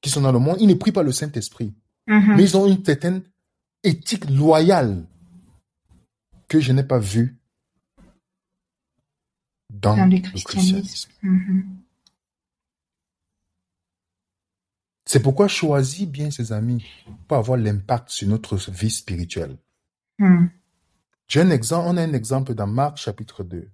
qui 0.00 0.10
sont 0.10 0.20
dans 0.20 0.32
le 0.32 0.38
monde, 0.38 0.56
ils 0.60 0.66
ne 0.66 0.74
prient 0.74 0.92
pas 0.92 1.02
le 1.02 1.12
Saint-Esprit. 1.12 1.74
Mm-hmm. 2.08 2.36
Mais 2.36 2.42
ils 2.42 2.56
ont 2.56 2.66
une 2.66 2.84
certaine 2.84 3.22
éthique 3.82 4.28
loyale 4.30 5.04
que 6.48 6.60
je 6.60 6.72
n'ai 6.72 6.84
pas 6.84 6.98
vue 6.98 7.36
dans, 9.70 9.96
le 9.96 10.20
christianisme. 10.20 11.10
Mm-hmm. 11.22 11.64
C'est 15.04 15.22
pourquoi 15.22 15.46
choisis 15.46 16.06
bien 16.06 16.30
ses 16.30 16.52
amis 16.52 16.84
pour 17.28 17.36
avoir 17.36 17.58
l'impact 17.58 18.10
sur 18.10 18.28
notre 18.28 18.56
vie 18.70 18.90
spirituelle. 18.90 19.56
Mm. 20.18 20.46
J'ai 21.28 21.40
un 21.40 21.50
exemple, 21.50 21.86
on 21.88 21.96
a 21.96 22.02
un 22.02 22.12
exemple 22.12 22.54
dans 22.54 22.66
Marc 22.66 22.98
chapitre 22.98 23.42
2. 23.42 23.68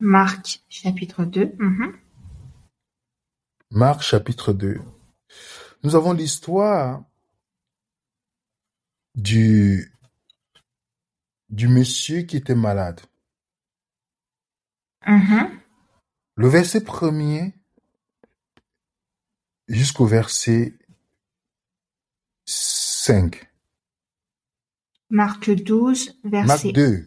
Marc 0.00 0.62
chapitre 0.68 1.24
2. 1.24 1.54
Mhm. 1.58 1.98
Marc 3.70 4.02
chapitre 4.02 4.52
2. 4.52 4.80
Nous 5.82 5.96
avons 5.96 6.12
l'histoire 6.12 7.04
du, 9.14 9.92
du 11.50 11.68
monsieur 11.68 12.22
qui 12.22 12.36
était 12.36 12.54
malade. 12.54 13.00
Mhm. 15.06 15.60
Le 16.36 16.48
verset 16.48 16.82
premier 16.82 17.54
jusqu'au 19.68 20.06
verset 20.06 20.78
5. 22.46 23.53
Marc 25.10 25.50
12, 25.50 26.18
verset... 26.24 26.72
Marc 26.72 26.74
2. 26.74 27.06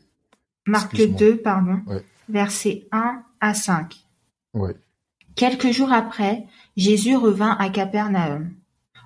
Marc 0.66 0.96
2, 0.96 1.38
pardon. 1.38 1.82
Versets 2.30 2.88
1 2.92 3.24
à 3.40 3.54
5. 3.54 3.96
Quelques 5.36 5.72
jours 5.72 5.92
après, 5.92 6.46
Jésus 6.76 7.16
revint 7.16 7.56
à 7.60 7.70
Capernaum. 7.70 8.52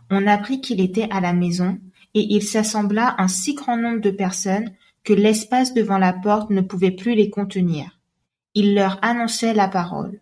On 0.09 0.27
apprit 0.27 0.61
qu'il 0.61 0.81
était 0.81 1.07
à 1.11 1.21
la 1.21 1.33
maison, 1.33 1.79
et 2.13 2.33
il 2.33 2.43
s'assembla 2.43 3.15
un 3.17 3.27
si 3.27 3.53
grand 3.53 3.77
nombre 3.77 4.01
de 4.01 4.11
personnes 4.11 4.71
que 5.03 5.13
l'espace 5.13 5.73
devant 5.73 5.97
la 5.97 6.13
porte 6.13 6.49
ne 6.49 6.61
pouvait 6.61 6.91
plus 6.91 7.15
les 7.15 7.29
contenir. 7.29 7.99
Il 8.53 8.75
leur 8.75 8.99
annonçait 9.01 9.53
la 9.53 9.67
parole. 9.67 10.19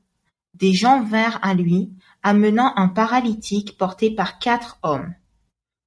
Des 0.54 0.74
gens 0.74 1.04
vinrent 1.04 1.40
à 1.42 1.54
lui, 1.54 1.92
amenant 2.22 2.74
un 2.76 2.88
paralytique 2.88 3.78
porté 3.78 4.12
par 4.12 4.40
quatre 4.40 4.78
hommes. 4.84 5.14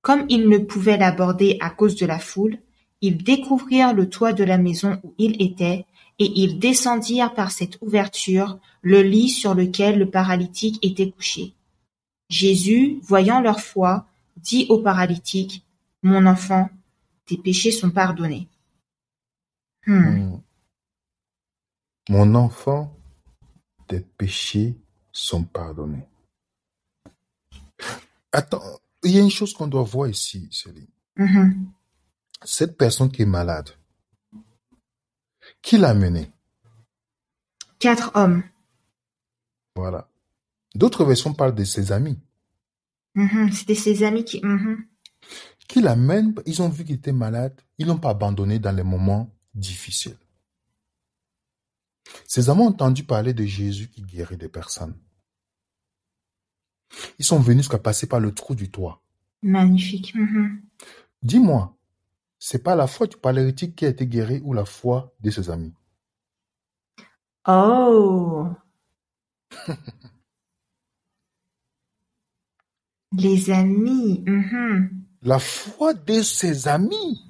Comme 0.01 0.25
ils 0.29 0.49
ne 0.49 0.59
pouvaient 0.59 0.97
l'aborder 0.97 1.59
à 1.61 1.71
cause 1.71 1.97
de 1.97 2.07
la 2.07 2.19
foule, 2.19 2.59
ils 3.03 3.23
découvrirent 3.23 3.93
le 3.93 4.09
toit 4.09 4.33
de 4.33 4.45
la 4.45 4.57
maison 4.57 4.99
où 5.03 5.13
il 5.19 5.43
était, 5.43 5.85
et 6.19 6.33
ils 6.37 6.59
descendirent 6.59 7.35
par 7.35 7.51
cette 7.51 7.77
ouverture 7.83 8.59
le 8.81 9.03
lit 9.03 9.29
sur 9.29 9.55
lequel 9.55 9.99
le 9.99 10.09
paralytique 10.09 10.79
était 10.83 11.11
couché. 11.11 11.53
Jésus, 12.29 13.01
voyant 13.03 13.41
leur 13.41 13.61
foi, 13.61 14.07
dit 14.37 14.67
au 14.71 14.79
paralytique, 14.79 15.67
Mon 16.05 16.27
enfant, 16.27 16.71
tes 17.27 17.37
péchés 17.37 17.73
sont 17.73 17.91
pardonnés. 17.91 18.49
Hmm. 19.87 19.95
Hmm. 19.95 20.41
Mon 22.09 22.35
enfant, 22.35 22.97
tes 23.89 24.01
péchés 24.01 24.77
sont 25.13 25.45
pardonnés. 25.45 26.07
Attends, 28.31 28.63
il 29.03 29.11
y 29.11 29.19
a 29.19 29.23
une 29.23 29.31
chose 29.31 29.53
qu'on 29.55 29.67
doit 29.67 29.83
voir 29.83 30.09
ici, 30.09 30.49
Céline. 30.51 30.87
Mm-hmm 31.19 31.53
cette 32.45 32.77
personne 32.77 33.11
qui 33.11 33.23
est 33.23 33.27
malade, 33.27 33.71
qui 35.61 35.79
l'a 35.79 35.95
menée 35.95 36.31
Quatre 37.79 38.13
hommes. 38.15 38.45
Voilà. 39.75 40.09
D'autres 40.75 41.05
versions 41.05 41.35
parlent 41.35 41.55
de 41.55 41.65
ses 41.65 41.91
amis. 41.91 42.17
Mm-hmm. 43.17 43.53
C'était 43.53 43.75
ses 43.75 44.05
amis 44.05 44.25
qui... 44.25 44.41
Mm-hmm. 44.41 44.77
Qui 45.67 45.81
l'amènent, 45.81 46.35
ils 46.47 46.63
ont 46.63 46.69
vu 46.69 46.85
qu'il 46.85 46.97
était 46.97 47.13
malade, 47.13 47.61
ils 47.79 47.87
l'ont 47.87 47.99
pas 47.99 48.11
abandonné 48.11 48.59
dans 48.59 48.71
les 48.71 48.83
moments 48.83 49.31
difficiles. 49.55 50.17
Ces 52.29 52.51
amants 52.51 52.67
ont 52.67 52.69
entendu 52.69 53.05
parler 53.05 53.35
de 53.35 53.45
Jésus 53.45 53.89
qui 53.89 54.03
guérit 54.03 54.37
des 54.37 54.49
personnes. 54.49 54.97
Ils 57.19 57.25
sont 57.25 57.41
venus 57.41 57.63
jusqu'à 57.65 57.79
passer 57.79 58.07
par 58.07 58.21
le 58.21 58.33
trou 58.33 58.55
du 58.55 58.71
toit. 58.71 59.03
Magnifique. 59.43 60.15
Mm-hmm. 60.15 60.61
Dis-moi, 61.23 61.77
c'est 62.45 62.65
pas 62.65 62.75
la 62.75 62.89
foi 62.89 63.07
du 63.07 63.17
paralytique 63.17 63.77
qui 63.77 63.87
a 63.87 63.89
été 63.91 64.05
guéri 64.05 64.41
ou 64.43 64.53
la 64.53 64.65
foi 64.65 65.15
de 65.21 65.31
ses 65.31 65.49
amis. 65.49 65.73
Oh. 67.47 68.49
Les 73.13 73.49
amis. 73.49 74.25
Mm-hmm. 74.27 74.91
La 75.23 75.39
foi 75.39 75.95
de 75.95 76.21
ses 76.21 76.67
amis. 76.67 77.25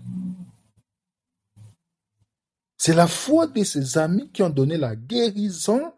C'est 2.79 2.95
la 2.95 3.07
foi 3.07 3.49
de 3.49 3.65
ses 3.65 3.99
amis 3.99 4.31
qui 4.31 4.43
ont 4.43 4.49
donné 4.49 4.79
la 4.79 4.97
guérison 4.97 5.93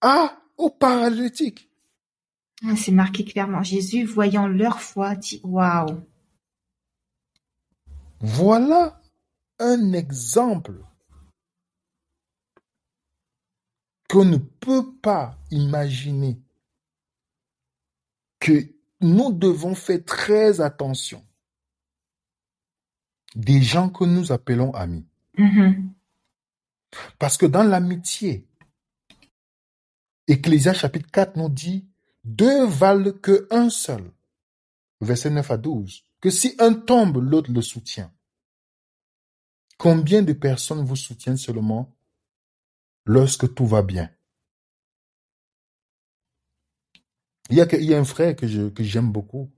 à, 0.00 0.40
au 0.56 0.70
paralytique. 0.70 1.68
Ah, 2.64 2.76
c'est 2.76 2.92
marqué 2.92 3.24
clairement. 3.24 3.64
Jésus, 3.64 4.04
voyant 4.04 4.46
leur 4.46 4.80
foi, 4.80 5.16
dit 5.16 5.40
Waouh! 5.42 6.00
Voilà 8.20 9.00
un 9.58 9.92
exemple 9.94 10.84
qu'on 14.08 14.24
ne 14.24 14.36
peut 14.36 14.92
pas 15.00 15.38
imaginer 15.50 16.38
que 18.40 18.66
nous 19.00 19.32
devons 19.32 19.74
faire 19.74 20.04
très 20.04 20.60
attention 20.60 21.24
des 23.34 23.62
gens 23.62 23.88
que 23.88 24.04
nous 24.04 24.32
appelons 24.32 24.72
amis. 24.74 25.06
Mm-hmm. 25.38 25.88
Parce 27.18 27.36
que 27.36 27.46
dans 27.46 27.62
l'amitié, 27.62 28.46
Ecclésia 30.26 30.74
chapitre 30.74 31.10
4 31.10 31.36
nous 31.36 31.48
dit, 31.48 31.86
deux 32.24 32.66
valent 32.66 33.12
que 33.12 33.46
un 33.50 33.70
seul. 33.70 34.10
Verset 35.00 35.30
9 35.30 35.50
à 35.50 35.56
12 35.56 36.04
que 36.20 36.30
si 36.30 36.54
un 36.58 36.74
tombe, 36.74 37.18
l'autre 37.18 37.50
le 37.52 37.62
soutient. 37.62 38.12
Combien 39.78 40.22
de 40.22 40.32
personnes 40.32 40.84
vous 40.84 40.96
soutiennent 40.96 41.38
seulement 41.38 41.96
lorsque 43.06 43.54
tout 43.54 43.66
va 43.66 43.82
bien? 43.82 44.10
Il 47.48 47.56
y 47.56 47.94
a, 47.94 47.98
un 47.98 48.04
frère 48.04 48.36
que 48.36 48.46
j'aime 48.46 49.10
beaucoup, 49.10 49.50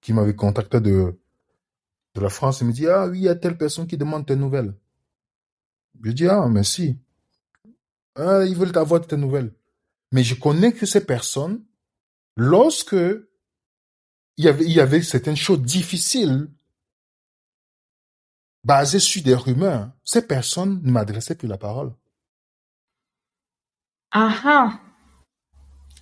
qui 0.00 0.12
m'avait 0.12 0.34
contacté 0.34 0.80
de, 0.80 1.20
de 2.14 2.20
la 2.20 2.28
France. 2.28 2.60
Il 2.60 2.66
me 2.66 2.72
dit, 2.72 2.88
ah 2.88 3.06
oui, 3.06 3.18
il 3.18 3.24
y 3.24 3.28
a 3.28 3.36
telle 3.36 3.56
personne 3.56 3.86
qui 3.86 3.96
demande 3.96 4.26
tes 4.26 4.36
nouvelles. 4.36 4.74
Je 6.02 6.10
dis, 6.12 6.26
ah, 6.26 6.48
merci. 6.48 6.98
Ah, 8.16 8.44
ils 8.44 8.56
veulent 8.56 8.76
avoir 8.76 9.06
tes 9.06 9.16
nouvelles. 9.16 9.52
Mais 10.12 10.24
je 10.24 10.34
connais 10.34 10.72
que 10.72 10.86
ces 10.86 11.04
personnes, 11.04 11.64
lorsque 12.36 12.96
il 14.40 14.44
y 14.44 14.48
avait, 14.48 14.64
il 14.64 14.72
y 14.72 14.80
avait 14.80 15.02
certaines 15.02 15.36
choses 15.36 15.60
difficiles 15.60 16.48
basées 18.64 18.98
sur 18.98 19.22
des 19.22 19.34
rumeurs, 19.34 19.90
ces 20.02 20.26
personnes 20.26 20.80
ne 20.82 20.90
m'adressaient 20.90 21.34
plus 21.34 21.46
la 21.46 21.58
parole. 21.58 21.92
Ah 24.12 24.34
ah. 24.44 24.80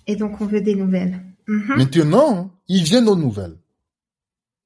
Et 0.07 0.15
donc 0.15 0.39
on 0.39 0.45
veut 0.45 0.61
des 0.61 0.75
nouvelles. 0.75 1.21
Mhm. 1.47 1.75
Maintenant, 1.75 2.57
ils 2.69 2.83
viennent 2.83 3.09
aux 3.09 3.17
nouvelles. 3.17 3.57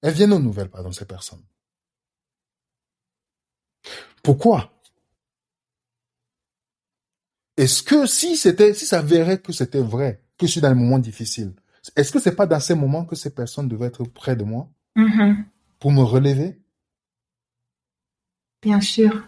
Elles 0.04 0.14
viennent 0.14 0.34
aux 0.34 0.40
nouvelles, 0.40 0.70
pardon, 0.70 0.92
ces 0.92 1.06
personnes. 1.06 1.44
Pourquoi? 4.22 4.72
Est-ce 7.58 7.82
que 7.82 8.06
si 8.06 8.38
c'était, 8.38 8.76
si 8.76 8.86
ça 8.86 9.02
verrait 9.02 9.42
que 9.42 9.52
c'était 9.52 9.82
vrai, 9.82 10.22
que 10.38 10.46
je 10.46 10.52
suis 10.52 10.62
dans 10.62 10.70
un 10.70 10.76
moment 10.76 11.00
difficile, 11.00 11.56
est-ce 11.96 12.12
que 12.12 12.20
c'est 12.20 12.36
pas 12.36 12.48
dans 12.48 12.60
ces 12.60 12.76
moments 12.76 13.06
que 13.06 13.16
ces 13.16 13.34
personnes 13.34 13.68
devaient 13.68 13.88
être 13.88 14.04
près 14.06 14.36
de 14.36 14.44
moi 14.44 14.70
mhm. 14.96 15.46
pour 15.80 15.92
me 15.92 16.02
relever? 16.02 16.60
Bien 18.62 18.80
sûr. 18.80 19.28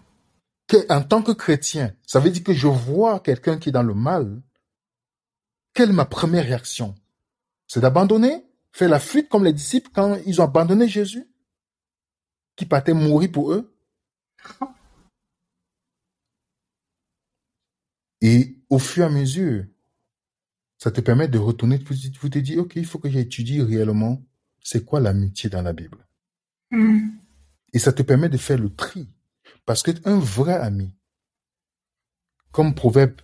en 0.89 1.01
tant 1.03 1.21
que 1.21 1.33
chrétien, 1.33 1.93
ça 2.07 2.19
veut 2.19 2.29
dire 2.29 2.43
que 2.43 2.53
je 2.53 2.67
vois 2.67 3.19
quelqu'un 3.19 3.57
qui 3.57 3.69
est 3.69 3.74
dans 3.74 3.83
le 3.83 3.93
mal. 3.93 4.41
Quelle 5.74 5.89
est 5.89 5.93
ma 5.93 6.05
première 6.05 6.45
réaction? 6.45 6.95
C'est 7.67 7.81
d'abandonner, 7.81 8.45
faire 8.71 8.89
la 8.89 9.00
fuite 9.00 9.27
comme 9.27 9.43
les 9.43 9.51
disciples 9.51 9.89
quand 9.93 10.17
ils 10.25 10.39
ont 10.39 10.45
abandonné 10.45 10.88
Jésus, 10.88 11.29
qui 12.55 12.65
partait 12.65 12.93
mourir 12.93 13.31
pour 13.31 13.51
eux? 13.51 13.75
Et 18.21 18.57
au 18.69 18.79
fur 18.79 19.03
et 19.03 19.07
à 19.07 19.09
mesure, 19.09 19.65
ça 20.77 20.91
te 20.91 21.01
permet 21.01 21.27
de 21.27 21.38
retourner, 21.38 21.77
vous 21.77 22.29
te 22.29 22.39
dis, 22.39 22.58
OK, 22.58 22.75
il 22.75 22.86
faut 22.86 23.00
que 23.00 23.10
j'étudie 23.10 23.62
réellement 23.62 24.24
c'est 24.62 24.84
quoi 24.84 25.00
l'amitié 25.00 25.50
dans 25.50 25.62
la 25.62 25.74
Bible? 25.74 26.08
Mm. 26.72 27.10
Et 27.74 27.79
ça 27.79 27.94
te 27.94 28.01
permet 28.01 28.29
de 28.29 28.38
faire 28.38 28.58
le 28.58 28.74
tri. 28.74 29.08
Parce 29.65 29.84
qu'un 29.84 30.20
vrai 30.20 30.55
ami, 30.55 30.94
comme 32.51 32.74
Proverbe 32.74 33.22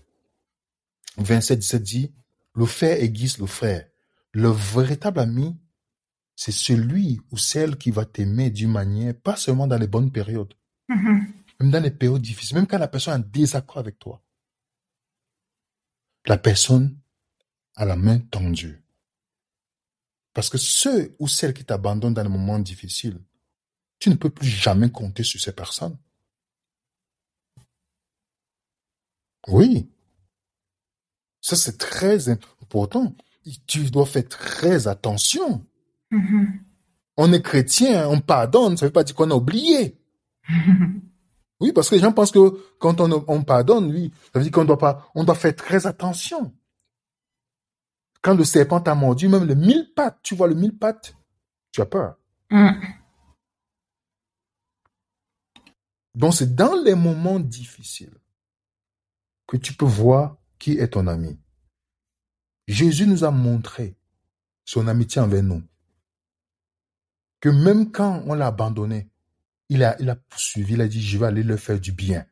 27, 1.17 1.60
17 1.60 1.84
dit, 1.84 2.13
le 2.55 2.65
frère 2.65 3.01
aiguise 3.01 3.38
le 3.38 3.46
frère. 3.46 3.88
Le 4.34 4.50
véritable 4.50 5.20
ami, 5.20 5.58
c'est 6.36 6.51
celui 6.51 7.22
ou 7.31 7.38
celle 7.38 7.77
qui 7.77 7.91
va 7.91 8.05
t'aimer 8.05 8.50
d'une 8.50 8.72
manière, 8.72 9.13
pas 9.15 9.36
seulement 9.36 9.67
dans 9.67 9.77
les 9.77 9.88
bonnes 9.88 10.12
périodes, 10.12 10.53
Mm-hmm. 10.89 11.27
même 11.62 11.72
dans 11.72 11.84
les 11.84 11.91
périodes 11.91 12.22
difficiles, 12.22 12.58
même 12.58 12.67
quand 12.67 12.77
la 12.77 12.88
personne 12.88 13.13
est 13.13 13.24
en 13.24 13.29
désaccord 13.29 13.77
avec 13.77 13.98
toi. 13.98 14.22
La 16.25 16.38
personne 16.38 17.00
a 17.75 17.85
la 17.85 17.95
main 17.95 18.19
tendue. 18.19 18.81
Parce 20.33 20.49
que 20.49 20.57
ceux 20.57 21.15
ou 21.19 21.27
celles 21.27 21.53
qui 21.53 21.65
t'abandonnent 21.65 22.13
dans 22.13 22.23
les 22.23 22.29
moments 22.29 22.59
difficiles, 22.59 23.19
tu 23.99 24.09
ne 24.09 24.15
peux 24.15 24.29
plus 24.29 24.47
jamais 24.47 24.89
compter 24.89 25.23
sur 25.23 25.39
ces 25.39 25.51
personnes. 25.51 25.97
Oui. 29.47 29.89
Ça, 31.41 31.55
c'est 31.55 31.77
très 31.77 32.29
important. 32.29 33.13
Tu 33.67 33.89
dois 33.89 34.05
faire 34.05 34.27
très 34.27 34.87
attention. 34.87 35.65
Mm-hmm. 36.11 36.59
On 37.17 37.33
est 37.33 37.41
chrétien, 37.41 38.07
on 38.07 38.22
pardonne, 38.22 38.77
ça 38.77 38.85
ne 38.85 38.89
veut 38.89 38.93
pas 38.93 39.03
dire 39.03 39.15
qu'on 39.15 39.31
a 39.31 39.35
oublié. 39.35 39.98
Oui, 41.61 41.72
parce 41.74 41.89
que 41.89 41.93
les 41.93 42.01
gens 42.01 42.11
pensent 42.11 42.31
que 42.31 42.57
quand 42.79 43.00
on, 43.01 43.24
on 43.27 43.43
pardonne, 43.43 43.91
oui, 43.91 44.11
ça 44.33 44.39
veut 44.39 44.43
dire 44.43 44.51
qu'on 44.51 44.65
doit 44.65 44.79
pas, 44.79 45.07
on 45.13 45.24
doit 45.24 45.35
faire 45.35 45.55
très 45.55 45.85
attention. 45.85 46.51
Quand 48.22 48.36
le 48.36 48.44
serpent 48.44 48.81
t'a 48.81 48.96
mordu, 48.96 49.27
même 49.27 49.46
le 49.46 49.55
mille 49.55 49.92
pattes, 49.96 50.20
tu 50.22 50.36
vois 50.36 50.48
le 50.48 50.55
mille 50.55 50.77
pattes, 50.77 51.16
tu 51.72 51.81
as 51.81 51.86
peur. 51.86 52.18
Mm. 52.50 52.72
Donc 56.16 56.34
c'est 56.34 56.55
dans 56.55 56.75
les 56.75 56.96
moments 56.96 57.40
difficiles 57.40 58.18
que 59.48 59.57
tu 59.57 59.74
peux 59.74 59.86
voir 59.86 60.38
qui 60.60 60.77
est 60.77 60.90
ton 60.90 61.07
ami. 61.07 61.40
Jésus 62.68 63.07
nous 63.07 63.24
a 63.24 63.31
montré 63.31 63.96
son 64.66 64.88
amitié 64.88 65.22
envers 65.22 65.44
nous. 65.44 65.64
Que 67.40 67.50
même 67.50 67.92
quand 67.92 68.24
on 68.27 68.36
l'a 68.36 68.48
abandonné, 68.48 69.10
il 69.70 69.84
a, 69.84 70.00
il 70.00 70.10
a 70.10 70.16
poursuivi, 70.16 70.74
il 70.74 70.81
a 70.81 70.88
dit, 70.88 71.01
je 71.01 71.18
vais 71.18 71.25
aller 71.25 71.44
leur 71.44 71.60
faire 71.60 71.79
du 71.79 71.92
bien. 71.92 72.25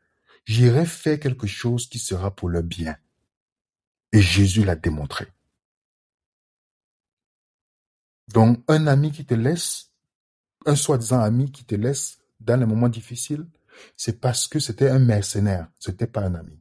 J'irai 0.45 0.85
faire 0.85 1.19
quelque 1.19 1.47
chose 1.47 1.87
qui 1.87 1.99
sera 1.99 2.35
pour 2.35 2.49
leur 2.49 2.63
bien. 2.63 2.95
Et 4.11 4.21
Jésus 4.21 4.63
l'a 4.63 4.75
démontré. 4.75 5.27
Donc, 8.33 8.63
un 8.67 8.87
ami 8.87 9.11
qui 9.11 9.25
te 9.25 9.33
laisse, 9.33 9.91
un 10.65 10.75
soi-disant 10.75 11.21
ami 11.21 11.51
qui 11.51 11.65
te 11.65 11.75
laisse 11.75 12.19
dans 12.39 12.59
les 12.59 12.65
moments 12.65 12.89
difficiles, 12.89 13.45
c'est 13.95 14.19
parce 14.19 14.47
que 14.47 14.59
c'était 14.59 14.89
un 14.89 14.99
mercenaire, 14.99 15.67
c'était 15.79 16.07
pas 16.07 16.21
un 16.21 16.35
ami. 16.35 16.59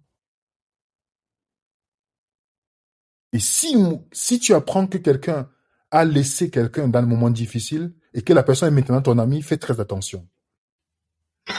Et 3.33 3.39
si, 3.39 3.77
si 4.13 4.39
tu 4.39 4.55
apprends 4.55 4.87
que 4.87 4.99
quelqu'un 4.99 5.51
a 5.91 6.05
laissé 6.05 6.51
quelqu'un 6.51 6.89
dans 6.89 7.01
le 7.01 7.07
moment 7.07 7.31
difficile 7.31 7.93
et 8.15 8.23
que 8.23 8.33
la 8.33 8.43
personne 8.43 8.69
est 8.69 8.77
maintenant 8.77 9.03
ton 9.03 9.19
ami, 9.19 9.43
fais 9.43 9.59
très 9.59 9.81
attention. 9.81 10.27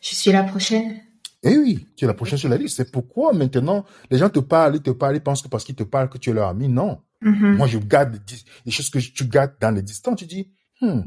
Je 0.00 0.14
suis 0.14 0.32
la 0.32 0.44
prochaine. 0.44 1.00
Eh 1.42 1.56
oui, 1.56 1.88
tu 1.96 2.04
es 2.04 2.08
la 2.08 2.14
prochaine 2.14 2.38
sur 2.38 2.48
la 2.48 2.56
liste. 2.56 2.76
C'est 2.76 2.90
pourquoi 2.90 3.32
maintenant, 3.32 3.84
les 4.10 4.18
gens 4.18 4.28
te 4.28 4.40
parlent, 4.40 4.76
ils 4.76 4.82
te 4.82 4.90
parlent, 4.90 5.16
ils 5.16 5.22
pensent 5.22 5.42
que 5.42 5.48
parce 5.48 5.64
qu'ils 5.64 5.76
te 5.76 5.84
parlent 5.84 6.10
que 6.10 6.18
tu 6.18 6.30
es 6.30 6.32
leur 6.32 6.48
ami. 6.48 6.68
Non. 6.68 7.00
Mhm. 7.20 7.56
Moi, 7.56 7.66
je 7.66 7.78
garde 7.78 8.20
les 8.64 8.72
choses 8.72 8.90
que 8.90 8.98
tu 8.98 9.26
gardes 9.26 9.54
dans 9.60 9.70
les 9.70 9.82
distances. 9.82 10.18
Tu 10.18 10.26
dis, 10.26 10.52
hmm, 10.80 11.02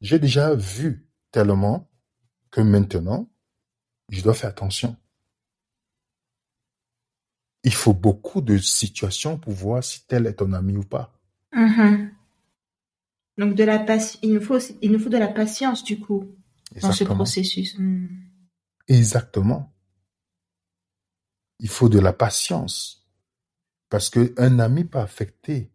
j'ai 0.00 0.18
déjà 0.18 0.54
vu 0.54 1.06
tellement 1.30 1.90
que 2.50 2.60
maintenant, 2.60 3.28
je 4.08 4.22
dois 4.22 4.34
faire 4.34 4.50
attention. 4.50 4.96
Il 7.64 7.74
faut 7.74 7.92
beaucoup 7.92 8.40
de 8.40 8.56
situations 8.56 9.38
pour 9.38 9.52
voir 9.52 9.84
si 9.84 10.06
tel 10.06 10.26
est 10.26 10.34
ton 10.34 10.52
ami 10.52 10.76
ou 10.76 10.84
pas. 10.84 11.12
Mhm. 11.52 12.12
Donc 13.36 13.54
de 13.54 13.64
la 13.64 13.84
il 14.22 14.34
nous 14.34 14.40
faut 14.40 14.58
il 14.82 14.90
nous 14.90 14.98
faut 14.98 15.08
de 15.08 15.16
la 15.16 15.28
patience 15.28 15.84
du 15.84 16.00
coup 16.00 16.34
dans 16.80 16.92
ce 16.92 17.04
processus. 17.04 17.78
Hmm. 17.78 18.06
Exactement. 18.88 19.72
Il 21.60 21.68
faut 21.68 21.88
de 21.88 21.98
la 21.98 22.12
patience. 22.12 23.07
Parce 23.90 24.10
que 24.10 24.34
un 24.36 24.58
ami 24.58 24.84
peut 24.84 24.98
affecter. 24.98 25.70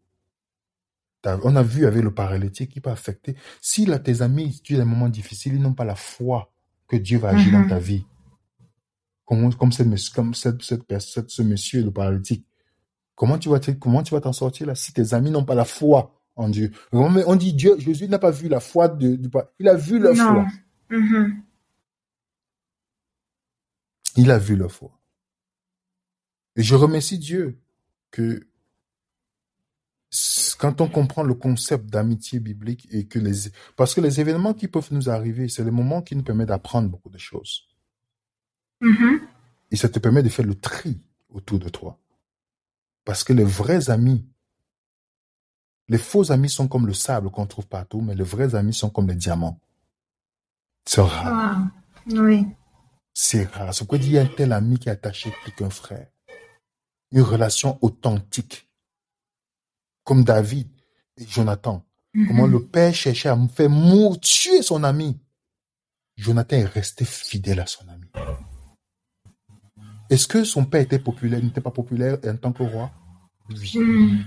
On 1.26 1.56
a 1.56 1.64
vu 1.64 1.86
avec 1.86 2.04
le 2.04 2.14
paralytique, 2.14 2.76
il 2.76 2.82
peut 2.82 2.90
affecter. 2.90 3.36
Si 3.62 3.86
là, 3.86 3.98
tes 3.98 4.22
amis, 4.22 4.60
tu 4.62 4.76
as 4.76 4.80
des 4.80 4.84
moments 4.84 5.08
difficiles, 5.10 5.54
ils 5.56 5.62
n'ont 5.62 5.74
pas 5.74 5.86
la 5.86 5.96
foi 5.96 6.52
que 6.88 6.98
Dieu 6.98 7.18
va 7.18 7.30
agir 7.30 7.54
dans 7.54 7.68
ta 7.68 7.80
vie. 7.80 8.06
Comme, 9.26 9.54
comme, 9.56 9.72
cette, 9.72 9.88
comme 10.14 10.34
cette, 10.34 10.62
ce 10.62 11.42
monsieur, 11.42 11.82
le 11.82 11.92
paralytique. 11.92 12.46
Comment 13.16 13.38
tu 13.40 13.48
vas 13.48 13.60
te- 13.62 13.72
comment 13.72 14.04
tu 14.04 14.14
vas 14.14 14.20
t'en 14.22 14.34
sortir 14.34 14.68
là 14.68 14.76
si 14.76 14.92
tes 14.92 15.14
amis 15.14 15.32
n'ont 15.32 15.46
pas 15.46 15.56
la 15.56 15.64
foi 15.66 16.14
en 16.36 16.50
Dieu? 16.50 16.72
On 16.92 17.36
dit 17.38 17.54
Dieu, 17.54 17.80
Jésus 17.80 18.10
n'a 18.10 18.20
pas 18.20 18.32
vu 18.32 18.50
la 18.50 18.60
foi 18.60 18.90
de, 18.90 19.16
du, 19.16 19.30
il 19.60 19.70
a 19.70 19.76
vu 19.76 20.00
leur 20.00 20.16
Non. 20.16 20.24
foi. 20.26 20.48
Mhm. 20.90 21.42
Il 24.18 24.30
a 24.30 24.38
vu 24.38 24.56
leur 24.58 24.72
foi. 24.72 24.92
Et 26.58 26.64
je 26.64 26.76
remercie 26.76 27.18
Dieu 27.18 27.60
que 28.14 28.48
quand 30.60 30.80
on 30.80 30.88
comprend 30.88 31.24
le 31.24 31.34
concept 31.34 31.88
d'amitié 31.88 32.40
biblique 32.40 32.88
et 32.92 33.08
que 33.08 33.18
les, 33.18 33.52
parce 33.76 33.96
que 33.96 34.02
les 34.02 34.22
événements 34.22 34.54
qui 34.54 34.68
peuvent 34.68 34.90
nous 34.92 35.10
arriver, 35.10 35.50
c'est 35.50 35.64
le 35.64 35.72
moment 35.72 36.02
qui 36.04 36.16
nous 36.16 36.24
permet 36.24 36.46
d'apprendre 36.46 36.88
beaucoup 36.88 37.10
de 37.10 37.18
choses. 37.18 37.68
Mhm. 38.80 39.22
Et 39.72 39.76
ça 39.76 39.90
te 39.90 39.98
permet 39.98 40.22
de 40.22 40.30
faire 40.30 40.46
le 40.46 40.56
tri 40.56 41.02
autour 41.30 41.58
de 41.58 41.68
toi. 41.70 42.00
Parce 43.04 43.24
que 43.24 43.34
les 43.34 43.44
vrais 43.44 43.90
amis, 43.90 44.24
les 45.90 45.98
faux 45.98 46.32
amis 46.32 46.50
sont 46.50 46.68
comme 46.68 46.86
le 46.86 46.94
sable 46.94 47.32
qu'on 47.32 47.48
trouve 47.48 47.68
partout, 47.68 48.02
mais 48.02 48.16
les 48.16 48.24
vrais 48.24 48.54
amis 48.54 48.74
sont 48.74 48.92
comme 48.92 49.08
les 49.08 49.16
diamants. 49.16 49.60
C'est 50.86 51.02
rare. 51.02 51.72
Wow. 52.06 52.24
Oui. 52.24 52.46
C'est 53.14 53.46
rare. 53.46 53.74
C'est 53.74 53.80
pourquoi 53.80 53.98
il 53.98 54.12
y 54.12 54.20
a 54.20 54.22
un 54.22 54.28
tel 54.28 54.54
ami 54.54 54.78
qui 54.78 54.90
est 54.90 54.92
attaché 54.92 55.34
plus 55.42 55.52
qu'un 55.54 55.72
frère. 55.72 56.13
Une 57.14 57.22
relation 57.22 57.78
authentique. 57.82 58.68
Comme 60.04 60.24
David 60.24 60.68
et 61.18 61.26
Jonathan. 61.26 61.86
Comment 62.28 62.46
Mhm. 62.48 62.52
le 62.52 62.66
père 62.68 62.94
cherchait 62.94 63.30
à 63.30 63.36
me 63.36 63.48
faire 63.48 63.70
mourir, 63.70 64.20
tuer 64.20 64.62
son 64.62 64.84
ami. 64.84 65.18
Jonathan 66.18 66.58
est 66.58 66.66
resté 66.66 67.06
fidèle 67.06 67.60
à 67.60 67.66
son 67.66 67.88
ami. 67.88 68.06
Est-ce 70.10 70.28
que 70.28 70.44
son 70.44 70.66
père 70.66 70.82
était 70.82 71.00
populaire, 71.00 71.42
n'était 71.42 71.62
pas 71.62 71.72
populaire 71.72 72.18
en 72.26 72.36
tant 72.38 72.52
que 72.52 72.64
roi? 72.64 72.92
Oui. 73.50 73.72
Mhm. 73.78 74.26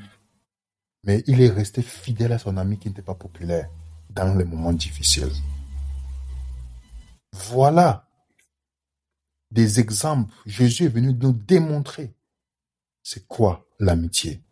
Mais 1.04 1.22
il 1.28 1.40
est 1.40 1.50
resté 1.50 1.82
fidèle 1.82 2.32
à 2.32 2.38
son 2.38 2.56
ami 2.56 2.78
qui 2.78 2.88
n'était 2.88 3.02
pas 3.02 3.14
populaire 3.14 3.68
dans 4.10 4.34
les 4.36 4.44
moments 4.44 4.72
difficiles. 4.72 5.30
Voilà 7.32 8.08
des 9.52 9.78
exemples. 9.78 10.32
Jésus 10.46 10.84
est 10.86 10.88
venu 10.88 11.12
nous 11.14 11.32
démontrer 11.32 12.15
c'est 13.08 13.28
quoi 13.28 13.68
l'amitié? 13.78 14.42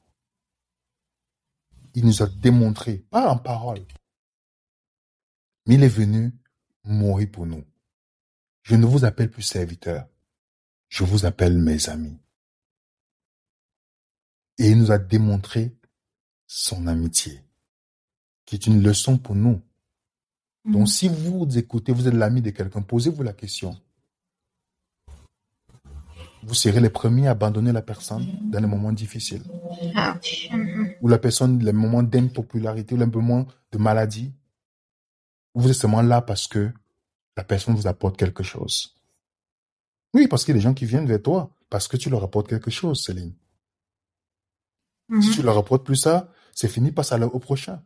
Il 1.95 2.07
nous 2.07 2.23
a 2.23 2.29
démontré, 2.29 2.99
pas 3.11 3.29
en 3.29 3.37
parole, 3.37 3.85
mais 5.67 5.75
il 5.75 5.83
est 5.83 5.89
venu 5.89 6.33
mourir 6.85 7.29
pour 7.33 7.47
nous. 7.47 7.65
Je 8.63 8.77
ne 8.77 8.87
vous 8.87 9.05
appelle 9.05 9.29
plus 9.29 9.43
serviteur, 9.43 10.07
je 10.89 11.03
vous 11.03 11.27
appelle 11.27 11.59
mes 11.59 11.89
amis. 11.89 12.17
Et 14.59 14.71
il 14.71 14.79
nous 14.79 14.93
a 14.93 14.99
démontré 14.99 15.77
son 16.47 16.87
amitié, 16.87 17.45
qui 18.47 18.55
est 18.55 18.69
une 18.69 18.85
leçon 18.85 19.19
pour 19.19 19.35
nous. 19.35 19.61
Donc 20.65 20.83
mm. 20.83 20.87
si 20.87 21.09
vous 21.09 21.59
écoutez, 21.59 21.91
vous 21.91 22.07
êtes 22.07 22.15
l'ami 22.15 22.41
de 22.41 22.51
quelqu'un, 22.51 22.83
posez-vous 22.83 23.25
la 23.25 23.33
question. 23.33 23.77
Vous 26.47 26.55
serez 26.55 26.81
les 26.81 26.91
premiers 26.91 27.29
à 27.29 27.33
abandonner 27.33 27.73
la 27.73 27.83
personne 27.83 28.27
dans 28.43 28.61
les 28.61 28.67
moments 28.67 28.93
difficiles. 28.93 29.43
Ah. 29.95 30.19
Ou 31.01 31.09
la 31.09 31.19
personne, 31.19 31.63
les 31.63 31.73
moments 31.73 32.03
d'impopularité, 32.03 32.95
ou 32.95 32.99
les 32.99 33.07
moments 33.07 33.47
de 33.73 33.79
maladie. 33.79 34.33
Vous 35.55 35.69
êtes 35.69 35.77
seulement 35.77 36.03
là 36.03 36.21
parce 36.21 36.47
que 36.47 36.71
la 37.37 37.45
personne 37.45 37.75
vous 37.75 37.87
apporte 37.87 38.17
quelque 38.17 38.43
chose. 38.43 38.95
Oui, 40.13 40.29
parce 40.29 40.45
qu'il 40.45 40.55
y 40.55 40.57
a 40.57 40.59
des 40.59 40.65
gens 40.65 40.75
qui 40.75 40.85
viennent 40.85 41.07
vers 41.07 41.23
toi 41.23 41.51
parce 41.71 41.89
que 41.89 41.97
tu 41.97 42.11
leur 42.11 42.23
apportes 42.23 42.49
quelque 42.49 42.71
chose, 42.71 43.05
Céline. 43.05 43.33
Si 45.09 45.15
mm-hmm. 45.15 45.35
tu 45.35 45.43
leur 45.43 45.59
apportes 45.59 45.85
plus 45.85 45.97
ça, 45.97 46.31
c'est 46.53 46.69
fini, 46.69 46.93
passe 46.93 47.13
à 47.13 47.19
au 47.19 47.39
prochain. 47.39 47.83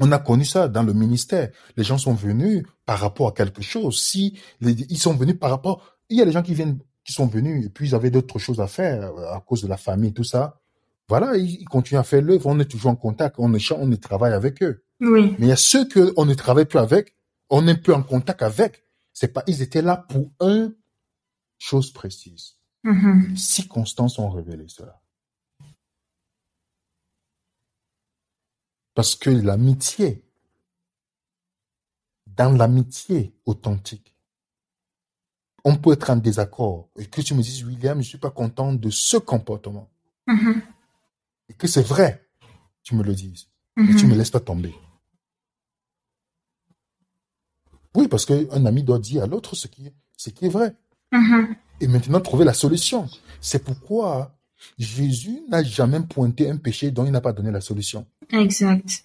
On 0.00 0.10
a 0.10 0.18
connu 0.18 0.44
ça 0.44 0.68
dans 0.68 0.82
le 0.82 0.92
ministère. 0.92 1.50
Les 1.76 1.84
gens 1.84 1.98
sont 1.98 2.14
venus 2.14 2.64
par 2.84 2.98
rapport 2.98 3.28
à 3.28 3.32
quelque 3.32 3.62
chose. 3.62 4.02
Si 4.02 4.38
ils 4.60 4.98
sont 4.98 5.14
venus 5.14 5.38
par 5.38 5.50
rapport, 5.50 5.98
il 6.08 6.18
y 6.18 6.22
a 6.22 6.24
des 6.24 6.32
gens 6.32 6.42
qui 6.42 6.54
viennent, 6.54 6.78
qui 7.04 7.12
sont 7.12 7.26
venus 7.26 7.66
et 7.66 7.68
puis 7.68 7.88
ils 7.88 7.94
avaient 7.94 8.10
d'autres 8.10 8.38
choses 8.38 8.60
à 8.60 8.66
faire 8.66 9.02
euh, 9.02 9.34
à 9.34 9.40
cause 9.40 9.62
de 9.62 9.68
la 9.68 9.76
famille, 9.76 10.12
tout 10.12 10.24
ça. 10.24 10.60
Voilà, 11.08 11.36
ils, 11.36 11.64
continuent 11.64 11.98
à 11.98 12.04
faire 12.04 12.22
l'œuvre. 12.22 12.46
On 12.46 12.58
est 12.60 12.64
toujours 12.64 12.90
en 12.90 12.96
contact, 12.96 13.36
on 13.38 13.52
échange, 13.54 13.78
on 13.82 13.96
travaille 13.96 14.32
avec 14.32 14.62
eux. 14.62 14.84
Oui. 15.00 15.34
Mais 15.38 15.46
il 15.46 15.48
y 15.48 15.52
a 15.52 15.56
ceux 15.56 15.86
que 15.86 16.12
on 16.16 16.24
ne 16.24 16.34
travaille 16.34 16.64
plus 16.64 16.78
avec, 16.78 17.16
on 17.50 17.62
n'est 17.62 17.76
plus 17.76 17.92
en 17.92 18.02
contact 18.02 18.40
avec. 18.42 18.84
C'est 19.12 19.28
pas, 19.28 19.42
ils 19.46 19.60
étaient 19.62 19.82
là 19.82 19.96
pour 20.08 20.30
une 20.40 20.74
chose 21.58 21.92
précise. 21.92 22.56
Mm-hmm. 22.84 23.36
circonstances 23.36 24.18
ont 24.18 24.30
révélé 24.30 24.64
cela. 24.68 25.00
Parce 28.94 29.14
que 29.14 29.30
l'amitié, 29.30 30.24
dans 32.26 32.56
l'amitié 32.56 33.34
authentique, 33.46 34.11
on 35.64 35.76
peut 35.76 35.92
être 35.92 36.10
en 36.10 36.16
désaccord 36.16 36.88
et 36.96 37.06
que 37.06 37.20
tu 37.20 37.34
me 37.34 37.42
dises, 37.42 37.64
William, 37.64 37.94
je 37.94 37.98
ne 37.98 38.08
suis 38.08 38.18
pas 38.18 38.30
content 38.30 38.72
de 38.72 38.90
ce 38.90 39.16
comportement. 39.16 39.88
Mm-hmm. 40.28 40.60
Et 41.50 41.54
que 41.54 41.66
c'est 41.66 41.86
vrai, 41.86 42.26
tu 42.82 42.94
me 42.94 43.02
le 43.02 43.14
dises. 43.14 43.48
Et 43.76 43.80
tu 43.80 43.82
ne 43.82 43.92
me 43.92 44.14
mm-hmm. 44.14 44.18
laisses 44.18 44.30
pas 44.30 44.40
tomber. 44.40 44.74
Oui, 47.94 48.08
parce 48.08 48.26
qu'un 48.26 48.66
ami 48.66 48.82
doit 48.82 48.98
dire 48.98 49.22
à 49.22 49.26
l'autre 49.26 49.54
ce 49.54 49.68
qui, 49.68 49.92
ce 50.16 50.30
qui 50.30 50.46
est 50.46 50.50
vrai. 50.50 50.74
Mm-hmm. 51.12 51.56
Et 51.80 51.86
maintenant, 51.86 52.20
trouver 52.20 52.44
la 52.44 52.54
solution. 52.54 53.08
C'est 53.40 53.62
pourquoi 53.64 54.34
Jésus 54.78 55.42
n'a 55.48 55.62
jamais 55.62 56.00
pointé 56.00 56.48
un 56.48 56.56
péché 56.56 56.90
dont 56.90 57.04
il 57.04 57.12
n'a 57.12 57.20
pas 57.20 57.32
donné 57.32 57.50
la 57.50 57.60
solution. 57.60 58.06
Exact. 58.30 59.04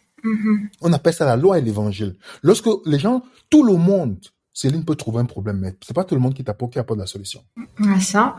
On 0.82 0.94
appelle 0.94 1.14
ça 1.14 1.26
la 1.26 1.38
loi 1.38 1.58
et 1.58 1.62
l'évangile. 1.62 2.16
Lorsque 2.42 2.68
les 2.86 3.00
gens, 3.00 3.24
tout 3.50 3.64
le 3.64 3.76
monde, 3.76 4.20
Céline 4.58 4.84
peut 4.84 4.96
trouver 4.96 5.20
un 5.20 5.26
problème, 5.26 5.60
mais 5.60 5.78
c'est 5.86 5.94
pas 5.94 6.04
tout 6.04 6.16
le 6.16 6.22
monde 6.22 6.34
qui 6.34 6.44
t'apporte 6.44 6.74
qui 6.74 6.80
apporte 6.80 6.98
la 6.98 7.06
solution. 7.06 7.44
Ah, 7.80 8.00
ça. 8.00 8.38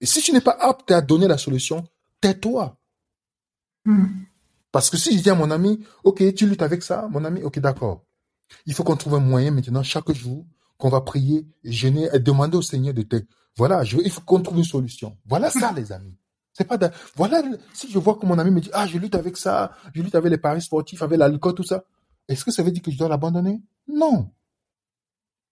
Et 0.00 0.06
si 0.06 0.22
tu 0.22 0.32
n'es 0.32 0.40
pas 0.40 0.56
apte 0.58 0.90
à 0.90 1.02
donner 1.02 1.28
la 1.28 1.36
solution, 1.36 1.84
tais-toi. 2.22 2.78
Mm. 3.84 4.06
Parce 4.72 4.88
que 4.88 4.96
si 4.96 5.18
je 5.18 5.22
dis 5.22 5.28
à 5.28 5.34
mon 5.34 5.50
ami, 5.50 5.84
ok, 6.02 6.34
tu 6.34 6.46
luttes 6.46 6.62
avec 6.62 6.82
ça, 6.82 7.08
mon 7.10 7.26
ami, 7.26 7.42
ok, 7.42 7.58
d'accord. 7.58 8.06
Il 8.64 8.72
faut 8.72 8.84
qu'on 8.84 8.96
trouve 8.96 9.16
un 9.16 9.20
moyen 9.20 9.50
maintenant, 9.50 9.82
chaque 9.82 10.10
jour, 10.12 10.46
qu'on 10.78 10.88
va 10.88 11.02
prier, 11.02 11.46
jeûner 11.62 12.08
et 12.14 12.20
demander 12.20 12.56
au 12.56 12.62
Seigneur 12.62 12.94
de 12.94 13.02
t'aider. 13.02 13.26
Voilà, 13.54 13.84
je, 13.84 13.98
il 13.98 14.10
faut 14.10 14.22
qu'on 14.22 14.40
trouve 14.40 14.56
une 14.56 14.64
solution. 14.64 15.18
Voilà 15.26 15.50
ça, 15.50 15.72
les 15.76 15.92
amis. 15.92 16.16
C'est 16.54 16.64
pas 16.64 16.78
voilà 17.16 17.42
si 17.74 17.90
je 17.90 17.98
vois 17.98 18.14
que 18.14 18.24
mon 18.24 18.38
ami 18.38 18.50
me 18.50 18.60
dit 18.62 18.70
ah 18.72 18.86
je 18.86 18.96
lutte 18.96 19.14
avec 19.14 19.36
ça, 19.36 19.72
je 19.94 20.00
lutte 20.00 20.14
avec 20.14 20.30
les 20.30 20.38
paris 20.38 20.62
sportifs, 20.62 21.02
avec 21.02 21.18
l'alcool 21.18 21.54
tout 21.54 21.64
ça. 21.64 21.84
Est-ce 22.28 22.46
que 22.46 22.50
ça 22.50 22.62
veut 22.62 22.70
dire 22.70 22.82
que 22.82 22.90
je 22.90 22.96
dois 22.96 23.08
l'abandonner? 23.08 23.60
Non. 23.86 24.30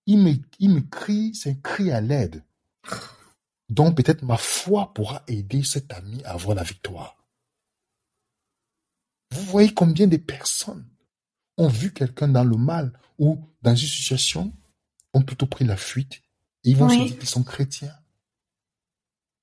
Il 0.08 0.18
me 0.18 0.32
il 0.58 0.70
me 0.70 0.80
crie, 0.80 1.34
c'est 1.34 1.50
un 1.50 1.54
cri 1.54 1.92
à 1.92 2.00
l'aide. 2.00 2.42
Donc 3.68 3.96
peut-être 3.96 4.22
ma 4.22 4.38
foi 4.38 4.92
pourra 4.94 5.22
aider 5.28 5.62
cet 5.62 5.92
ami 5.92 6.24
à 6.24 6.32
avoir 6.32 6.56
la 6.56 6.62
victoire. 6.62 7.16
Vous 9.30 9.42
voyez 9.42 9.72
combien 9.72 10.06
de 10.06 10.16
personnes 10.16 10.86
ont 11.58 11.68
vu 11.68 11.92
quelqu'un 11.92 12.28
dans 12.28 12.44
le 12.44 12.56
mal 12.56 12.98
ou 13.18 13.38
dans 13.62 13.74
une 13.74 13.88
situation, 13.88 14.52
ont 15.12 15.22
plutôt 15.22 15.46
pris 15.46 15.66
la 15.66 15.76
fuite 15.76 16.22
et 16.64 16.70
ils 16.70 16.76
vont 16.76 16.88
se 16.88 16.96
dire 16.96 17.18
qu'ils 17.18 17.28
sont 17.28 17.42
chrétiens. 17.42 17.94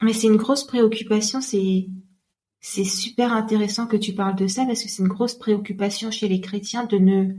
Mais 0.02 0.14
c'est 0.14 0.28
une 0.28 0.38
grosse 0.38 0.66
préoccupation, 0.66 1.42
c'est 1.42 1.88
c'est 2.60 2.84
super 2.84 3.32
intéressant 3.32 3.86
que 3.86 3.98
tu 3.98 4.16
parles 4.16 4.36
de 4.36 4.48
ça 4.48 4.66
parce 4.66 4.82
que 4.82 4.90
c'est 4.90 5.04
une 5.04 5.10
grosse 5.10 5.36
préoccupation 5.38 6.10
chez 6.10 6.28
les 6.28 6.42
chrétiens 6.42 6.86
de 6.86 6.98
ne 6.98 7.36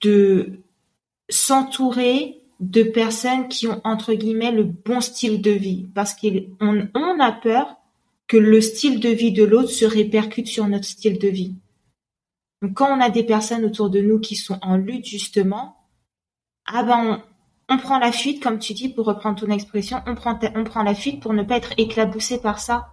de 0.00 0.64
s'entourer 1.28 2.40
de 2.60 2.82
personnes 2.82 3.48
qui 3.48 3.66
ont 3.68 3.80
entre 3.84 4.14
guillemets 4.14 4.50
le 4.50 4.64
bon 4.64 5.00
style 5.00 5.40
de 5.40 5.50
vie 5.50 5.88
parce 5.94 6.14
qu'on 6.14 6.88
on 6.94 7.20
a 7.20 7.32
peur 7.32 7.76
que 8.26 8.36
le 8.36 8.60
style 8.60 9.00
de 9.00 9.08
vie 9.08 9.32
de 9.32 9.44
l'autre 9.44 9.70
se 9.70 9.84
répercute 9.84 10.48
sur 10.48 10.66
notre 10.66 10.84
style 10.84 11.18
de 11.18 11.28
vie. 11.28 11.54
Donc 12.60 12.74
quand 12.74 12.94
on 12.94 13.00
a 13.00 13.10
des 13.10 13.22
personnes 13.22 13.64
autour 13.64 13.90
de 13.90 14.00
nous 14.00 14.18
qui 14.18 14.36
sont 14.36 14.58
en 14.62 14.76
lutte 14.76 15.06
justement, 15.06 15.76
ah 16.66 16.82
ben 16.82 17.22
on, 17.70 17.78
prend 17.78 17.98
la 17.98 18.12
fuite, 18.12 18.42
comme 18.42 18.58
tu 18.58 18.74
dis, 18.74 18.88
pour 18.88 19.06
reprendre 19.06 19.40
ton 19.40 19.50
expression, 19.50 20.02
on 20.06 20.14
prend, 20.14 20.38
on 20.54 20.64
prend 20.64 20.82
la 20.82 20.94
fuite 20.94 21.22
pour 21.22 21.32
ne 21.32 21.42
pas 21.42 21.56
être 21.56 21.72
éclaboussé 21.78 22.40
par 22.40 22.58
ça. 22.58 22.88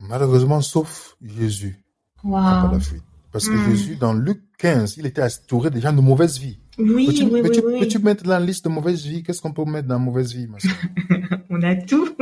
Malheureusement, 0.00 0.60
sauf 0.60 1.16
Jésus. 1.22 1.80
Wow. 2.22 2.72
la 2.72 2.80
fuite. 2.80 3.02
Parce 3.32 3.48
que 3.48 3.54
hmm. 3.54 3.70
Jésus, 3.70 3.96
dans 3.96 4.12
Luc 4.12 4.42
15, 4.64 4.96
il 4.96 5.04
était 5.04 5.22
entouré 5.22 5.68
déjà 5.68 5.92
de 5.92 6.00
mauvaises 6.00 6.38
vies. 6.38 6.58
Oui, 6.78 7.06
peux-tu, 7.06 7.24
oui, 7.24 7.42
peux-tu, 7.42 7.60
oui, 7.60 7.80
peux-tu 7.80 7.98
mettre 7.98 8.24
dans 8.24 8.30
la 8.30 8.40
liste 8.40 8.64
de 8.64 8.70
mauvaises 8.70 9.04
vies 9.04 9.22
Qu'est-ce 9.22 9.42
qu'on 9.42 9.52
peut 9.52 9.66
mettre 9.66 9.88
dans 9.88 9.96
la 9.96 10.00
mauvaise 10.00 10.32
vie, 10.32 10.48
On 11.50 11.62
a 11.62 11.76
tout. 11.76 12.16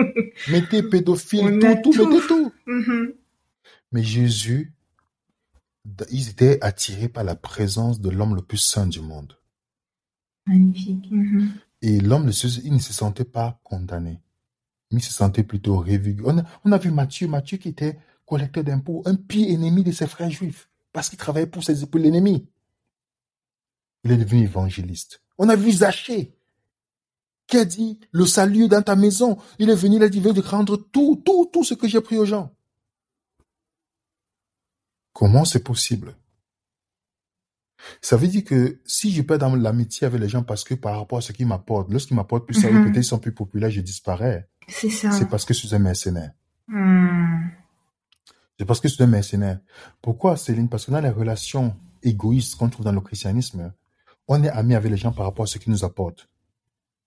mettez 0.51 0.83
pédophile, 0.83 1.61
tout, 1.61 1.93
tout, 1.93 2.09
mettez 2.11 2.27
tout. 2.27 2.53
Mm-hmm. 2.67 3.15
Mais 3.93 4.03
Jésus, 4.03 4.73
ils 6.11 6.31
étaient 6.31 6.59
attirés 6.65 7.09
par 7.09 7.23
la 7.23 7.37
présence 7.37 8.01
de 8.01 8.11
l'homme 8.11 8.35
le 8.35 8.43
plus 8.43 8.59
saint 8.59 8.89
du 8.89 9.01
monde. 9.01 9.39
Magnifique. 10.49 11.13
Mm-hmm. 11.13 11.49
Et 11.83 12.01
l'homme, 12.01 12.29
il 12.65 12.73
ne 12.73 12.81
se 12.81 12.93
sentait 12.93 13.25
pas 13.25 13.61
condamné. 13.63 14.19
Il 14.91 15.01
se 15.01 15.13
sentait 15.13 15.45
plutôt 15.45 15.77
révulgu. 15.77 16.25
On 16.27 16.73
a, 16.73 16.79
vu 16.79 16.91
Matthieu, 16.91 17.29
Matthieu 17.29 17.59
qui 17.59 17.69
était 17.69 18.01
collecteur 18.27 18.65
d'impôts, 18.65 19.05
un 19.07 19.15
pire 19.15 19.49
ennemi 19.49 19.85
de 19.85 19.93
ses 19.93 20.09
frères 20.09 20.31
juifs, 20.31 20.72
parce 20.93 21.09
qu'il 21.09 21.19
travaillait 21.19 21.47
pour, 21.47 21.65
ses, 21.65 21.87
pour 21.87 22.01
l'ennemi. 22.01 22.49
Il 24.05 24.13
est 24.13 24.17
devenu 24.17 24.43
évangéliste. 24.43 25.23
On 25.39 25.49
a 25.49 25.57
vu 25.57 25.73
Zachée, 25.73 26.35
qui 27.47 27.57
a 27.57 27.65
dit, 27.65 28.01
le 28.11 28.27
salut 28.27 28.69
dans 28.69 28.83
ta 28.83 28.97
maison. 28.97 29.39
Il 29.59 29.71
est 29.71 29.75
venu, 29.75 29.97
il 29.97 30.03
a 30.03 30.09
dit, 30.09 30.21
de 30.21 30.41
rendre 30.41 30.77
tout, 30.77 31.23
tout, 31.25 31.49
tout 31.53 31.65
ce 31.65 31.75
que 31.75 31.89
j'ai 31.89 32.01
pris 32.01 32.19
aux 32.19 32.25
gens. 32.25 32.55
Comment 35.13 35.45
c'est 35.45 35.63
possible? 35.63 36.17
Ça 38.01 38.17
veut 38.17 38.29
dire 38.29 38.45
que 38.45 38.81
si 38.85 39.13
je 39.13 39.23
perds 39.23 39.39
dans 39.39 39.55
l'amitié 39.55 40.07
avec 40.07 40.21
les 40.21 40.29
gens 40.29 40.43
parce 40.43 40.65
que 40.65 40.75
par 40.75 40.97
rapport 40.99 41.19
à 41.19 41.21
ce 41.21 41.33
qu'ils 41.33 41.47
m'apportent, 41.47 41.91
lorsqu'ils 41.91 42.15
m'apportent 42.15 42.47
plus 42.47 42.61
ça, 42.61 42.71
mhm. 42.71 42.85
peut-être 42.85 42.97
ils 42.99 43.05
sont 43.05 43.19
plus 43.19 43.35
populaires, 43.35 43.71
je 43.71 43.81
disparais. 43.81 44.49
C'est 44.69 44.91
ça. 44.91 45.11
C'est 45.11 45.29
parce 45.29 45.45
que 45.45 45.53
je 45.53 45.59
suis 45.59 45.75
un 45.75 45.81
mercenaire. 45.81 46.33
C'est 48.59 48.65
parce 48.65 48.81
que 48.81 48.89
suis 48.89 49.03
un 49.03 49.07
mercenaire. 49.07 49.61
Pourquoi, 50.01 50.37
Céline? 50.37 50.69
Parce 50.69 50.87
que 50.87 50.91
dans 50.91 51.01
les 51.01 51.11
relations 51.11 51.75
égoïstes 52.03 52.57
qu'on 52.57 52.69
trouve 52.69 52.85
dans 52.85 52.93
le 52.93 53.01
christianisme, 53.01 53.73
on 54.29 54.43
est 54.45 54.51
ami 54.51 54.75
avec 54.75 54.91
les 54.91 54.97
gens 54.97 55.13
par 55.13 55.27
rapport 55.27 55.45
à 55.45 55.47
ce 55.47 55.59
qu'ils 55.59 55.73
nous 55.73 55.85
apportent. 55.85 56.29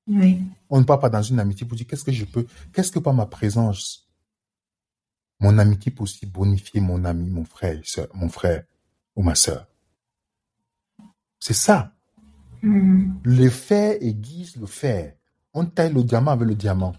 Oui. 0.08 0.44
On 0.70 0.80
ne 0.80 0.86
part 0.86 1.00
pas 1.00 1.10
dans 1.10 1.22
une 1.22 1.40
amitié 1.40 1.66
pour 1.66 1.78
dire 1.78 1.88
qu'est-ce 1.88 2.04
que 2.04 2.12
je 2.12 2.26
peux, 2.26 2.46
qu'est-ce 2.74 2.92
que 2.92 3.00
par 3.00 3.14
ma 3.14 3.26
présence 3.26 4.04
mon 5.40 5.58
amitié 5.58 5.92
peut 5.92 6.04
aussi 6.04 6.26
bonifier 6.26 6.80
mon 6.80 7.04
ami, 7.04 7.30
mon 7.30 7.44
frère, 7.44 7.82
mon 8.14 8.30
frère 8.30 8.64
ou 9.16 9.22
ma 9.22 9.36
soeur? 9.36 9.68
C'est 11.40 11.54
ça. 11.54 11.94
Mm-hmm. 12.64 13.12
Le 13.24 13.50
fer 13.50 13.98
aiguise 14.02 14.56
le 14.56 14.66
fer. 14.66 15.14
On 15.54 15.66
taille 15.66 15.94
le 15.94 16.04
diamant 16.04 16.32
avec 16.32 16.48
le 16.48 16.56
diamant. 16.56 16.96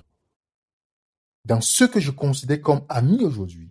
Dans 1.45 1.61
ce 1.61 1.85
que 1.85 2.01
je 2.01 2.11
considère 2.11 2.61
comme 2.61 2.83
ami 2.89 3.25
aujourd'hui, 3.25 3.71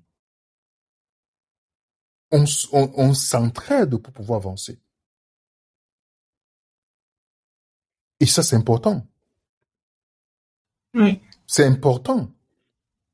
On, 2.71 2.91
on 2.95 3.13
s'entraide 3.13 3.97
pour 3.97 4.13
pouvoir 4.13 4.37
avancer. 4.37 4.79
Et 8.19 8.25
ça, 8.25 8.43
c'est 8.43 8.55
important. 8.55 9.05
Oui. 10.93 11.21
C'est 11.47 11.65
important 11.65 12.31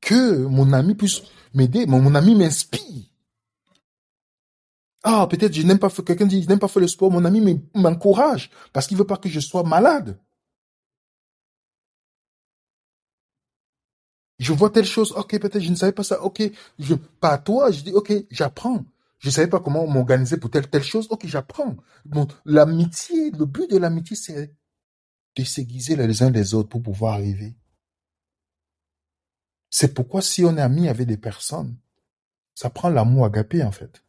que 0.00 0.46
mon 0.46 0.72
ami 0.72 0.94
puisse 0.94 1.22
m'aider. 1.54 1.86
Mon, 1.86 2.00
mon 2.00 2.14
ami 2.14 2.34
m'inspire. 2.34 3.04
Ah, 5.04 5.26
peut-être 5.28 5.52
je 5.52 5.62
n'aime 5.62 5.80
pas 5.80 5.90
quelqu'un 5.90 6.26
dit, 6.26 6.42
je 6.42 6.48
n'aime 6.48 6.60
pas 6.60 6.68
faire 6.68 6.80
le 6.80 6.88
sport. 6.88 7.10
Mon 7.10 7.24
ami 7.24 7.60
m'encourage 7.74 8.50
parce 8.72 8.86
qu'il 8.86 8.96
veut 8.96 9.06
pas 9.06 9.16
que 9.16 9.28
je 9.28 9.40
sois 9.40 9.64
malade. 9.64 10.18
Je 14.38 14.52
vois 14.52 14.70
telle 14.70 14.84
chose. 14.84 15.12
Ok, 15.12 15.38
peut-être 15.38 15.60
je 15.60 15.70
ne 15.70 15.76
savais 15.76 15.92
pas 15.92 16.04
ça. 16.04 16.22
Ok, 16.22 16.42
je, 16.78 16.94
pas 16.94 17.38
toi. 17.38 17.70
Je 17.70 17.82
dis, 17.82 17.92
ok, 17.92 18.12
j'apprends. 18.30 18.84
Je 19.22 19.30
savais 19.30 19.46
pas 19.46 19.60
comment 19.60 19.86
m'organiser 19.86 20.36
pour 20.36 20.50
telle, 20.50 20.68
telle 20.68 20.82
chose. 20.82 21.06
Ok, 21.10 21.26
j'apprends. 21.26 21.76
Bon, 22.04 22.26
l'amitié, 22.44 23.30
le 23.30 23.46
but 23.46 23.70
de 23.70 23.78
l'amitié, 23.78 24.16
c'est 24.16 24.56
de 25.36 25.44
s'aiguiser 25.44 25.94
les 25.94 26.24
uns 26.24 26.30
les 26.30 26.54
autres 26.54 26.68
pour 26.68 26.82
pouvoir 26.82 27.14
arriver. 27.14 27.54
C'est 29.70 29.94
pourquoi 29.94 30.22
si 30.22 30.44
on 30.44 30.56
est 30.56 30.60
ami 30.60 30.88
avec 30.88 31.06
des 31.06 31.16
personnes, 31.16 31.76
ça 32.54 32.68
prend 32.68 32.88
l'amour 32.88 33.24
agapé 33.24 33.62
en 33.62 33.70
fait. 33.70 34.04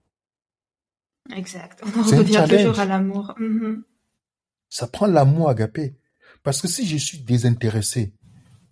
Exact. 1.33 1.81
On 1.85 2.01
revient 2.01 2.45
toujours 2.49 2.79
à 2.79 2.85
l'amour. 2.85 3.35
Mm-hmm. 3.39 3.83
Ça 4.67 4.87
prend 4.87 5.05
l'amour 5.05 5.47
agapé. 5.47 5.95
Parce 6.41 6.59
que 6.59 6.67
si 6.67 6.87
je 6.87 6.97
suis 6.97 7.19
désintéressé, 7.19 8.13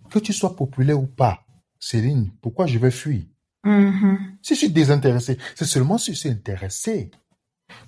que 0.09 0.17
tu 0.17 0.33
sois 0.33 0.55
populaire 0.55 0.99
ou 0.99 1.07
pas, 1.07 1.45
Céline, 1.79 2.31
pourquoi 2.41 2.65
je 2.65 2.79
vais 2.79 2.91
fuir? 2.91 3.25
Mm-hmm. 3.65 4.17
Si 4.41 4.53
je 4.55 4.59
suis 4.59 4.71
désintéressé, 4.71 5.37
c'est 5.55 5.65
seulement 5.65 5.97
si 5.97 6.13
je 6.13 6.19
suis 6.19 6.29
intéressé 6.29 7.11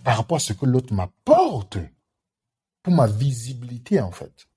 par 0.03 0.17
rapport 0.17 0.37
à 0.37 0.39
ce 0.39 0.53
que 0.53 0.65
l'autre 0.65 0.93
m'apporte 0.93 1.77
pour 2.81 2.93
ma 2.93 3.07
visibilité 3.07 3.99
en 4.01 4.11
fait. 4.11 4.47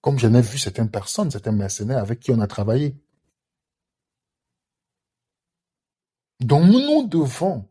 Comme 0.00 0.18
j'en 0.18 0.34
ai 0.34 0.42
vu 0.42 0.58
certaines 0.58 0.90
personnes, 0.90 1.30
certains 1.30 1.52
mercenaires 1.52 1.98
avec 1.98 2.20
qui 2.20 2.32
on 2.32 2.40
a 2.40 2.46
travaillé. 2.46 2.96
Donc 6.40 6.64
nous 6.64 7.06
devons 7.06 7.68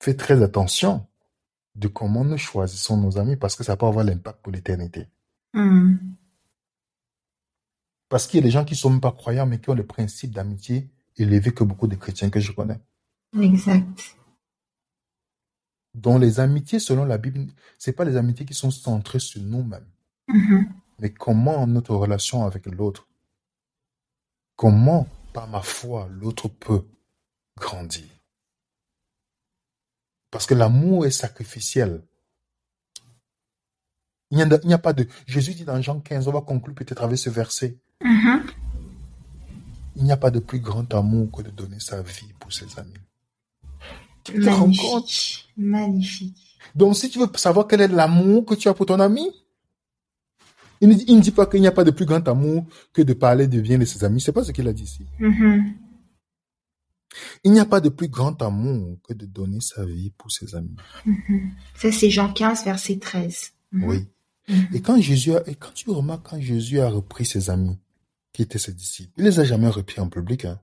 faire 0.00 0.16
très 0.16 0.42
attention 0.42 1.06
de 1.74 1.88
comment 1.88 2.24
nous 2.24 2.38
choisissons 2.38 2.96
nos 2.96 3.18
amis 3.18 3.36
parce 3.36 3.56
que 3.56 3.64
ça 3.64 3.76
peut 3.76 3.86
avoir 3.86 4.04
l'impact 4.04 4.40
pour 4.42 4.52
l'éternité. 4.52 5.08
Hmm. 5.52 5.96
Parce 8.08 8.26
qu'il 8.26 8.38
y 8.38 8.42
a 8.42 8.44
des 8.44 8.50
gens 8.50 8.64
qui 8.64 8.74
ne 8.74 8.78
sont 8.78 8.90
même 8.90 9.00
pas 9.00 9.12
croyants 9.12 9.46
mais 9.46 9.60
qui 9.60 9.70
ont 9.70 9.74
le 9.74 9.86
principe 9.86 10.32
d'amitié 10.32 10.88
élevé 11.16 11.52
que 11.52 11.64
beaucoup 11.64 11.86
de 11.86 11.96
chrétiens 11.96 12.30
que 12.30 12.40
je 12.40 12.52
connais. 12.52 12.80
Exact. 13.40 14.16
Donc 15.94 16.20
les 16.20 16.40
amitiés, 16.40 16.78
selon 16.78 17.04
la 17.04 17.18
Bible, 17.18 17.46
ce 17.78 17.90
pas 17.90 18.04
les 18.04 18.16
amitiés 18.16 18.44
qui 18.44 18.54
sont 18.54 18.70
centrées 18.70 19.18
sur 19.18 19.42
nous-mêmes. 19.42 19.88
Mm-hmm. 20.28 20.68
Mais 20.98 21.12
comment 21.12 21.66
notre 21.66 21.94
relation 21.94 22.44
avec 22.44 22.66
l'autre, 22.66 23.08
comment 24.56 25.08
par 25.32 25.48
ma 25.48 25.62
foi 25.62 26.08
l'autre 26.10 26.48
peut 26.48 26.86
grandir. 27.56 28.04
Parce 30.30 30.46
que 30.46 30.54
l'amour 30.54 31.06
est 31.06 31.10
sacrificiel. 31.10 32.02
Il 34.30 34.38
n'y 34.38 34.74
a, 34.74 34.78
pas 34.78 34.92
de... 34.92 35.06
Jésus 35.26 35.54
dit 35.54 35.64
dans 35.64 35.80
Jean 35.80 36.00
15, 36.00 36.26
on 36.26 36.32
va 36.32 36.40
conclure 36.40 36.74
peut-être 36.74 37.02
avec 37.02 37.16
ce 37.16 37.30
verset. 37.30 37.78
Mm-hmm. 38.04 38.40
Il 39.96 40.04
n'y 40.04 40.12
a 40.12 40.16
pas 40.16 40.30
de 40.30 40.40
plus 40.40 40.60
grand 40.60 40.92
amour 40.94 41.30
que 41.30 41.42
de 41.42 41.50
donner 41.50 41.80
sa 41.80 42.02
vie 42.02 42.32
pour 42.38 42.52
ses 42.52 42.66
amis. 42.78 42.92
Magnifique. 44.34 45.48
Magnifique. 45.56 46.58
Donc 46.74 46.96
si 46.96 47.08
tu 47.08 47.18
veux 47.18 47.28
savoir 47.36 47.66
quel 47.66 47.80
est 47.80 47.88
l'amour 47.88 48.44
que 48.44 48.54
tu 48.54 48.68
as 48.68 48.74
pour 48.74 48.86
ton 48.86 49.00
ami, 49.00 49.30
il 50.80 50.88
ne, 50.88 51.20
dit 51.20 51.30
pas 51.30 51.46
qu'il 51.46 51.60
n'y 51.60 51.66
a 51.66 51.72
pas 51.72 51.84
de 51.84 51.90
plus 51.90 52.04
grand 52.04 52.26
amour 52.28 52.66
que 52.92 53.00
de 53.00 53.14
parler 53.14 53.46
de 53.46 53.60
bien 53.60 53.78
de 53.78 53.84
ses 53.86 54.04
amis. 54.04 54.20
C'est 54.20 54.32
pas 54.32 54.44
ce 54.44 54.52
qu'il 54.52 54.68
a 54.68 54.72
dit 54.72 54.82
ici. 54.82 55.06
Mm-hmm. 55.20 55.72
Il 57.44 57.52
n'y 57.52 57.60
a 57.60 57.64
pas 57.64 57.80
de 57.80 57.88
plus 57.88 58.08
grand 58.08 58.42
amour 58.42 58.98
que 59.02 59.14
de 59.14 59.24
donner 59.24 59.60
sa 59.60 59.86
vie 59.86 60.12
pour 60.18 60.30
ses 60.30 60.54
amis. 60.54 60.76
Mm-hmm. 61.06 61.50
Ça, 61.76 61.92
c'est 61.92 62.10
Jean 62.10 62.30
15, 62.30 62.64
verset 62.64 62.98
13. 62.98 63.52
Mm-hmm. 63.72 63.84
Oui. 63.86 64.06
Et 64.74 64.80
quand 64.80 65.00
Jésus 65.00 65.34
a, 65.34 65.42
et 65.48 65.54
quand 65.54 65.72
tu 65.74 65.90
remarques 65.90 66.28
quand 66.28 66.40
Jésus 66.40 66.78
a 66.78 66.88
repris 66.88 67.24
ses 67.24 67.50
amis, 67.50 67.78
qui 68.36 68.42
étaient 68.42 68.58
ses 68.58 68.74
disciples, 68.74 69.14
il 69.16 69.24
les 69.24 69.40
a 69.40 69.44
jamais 69.44 69.70
repris 69.70 69.98
en 69.98 70.10
public, 70.10 70.44
hein. 70.44 70.60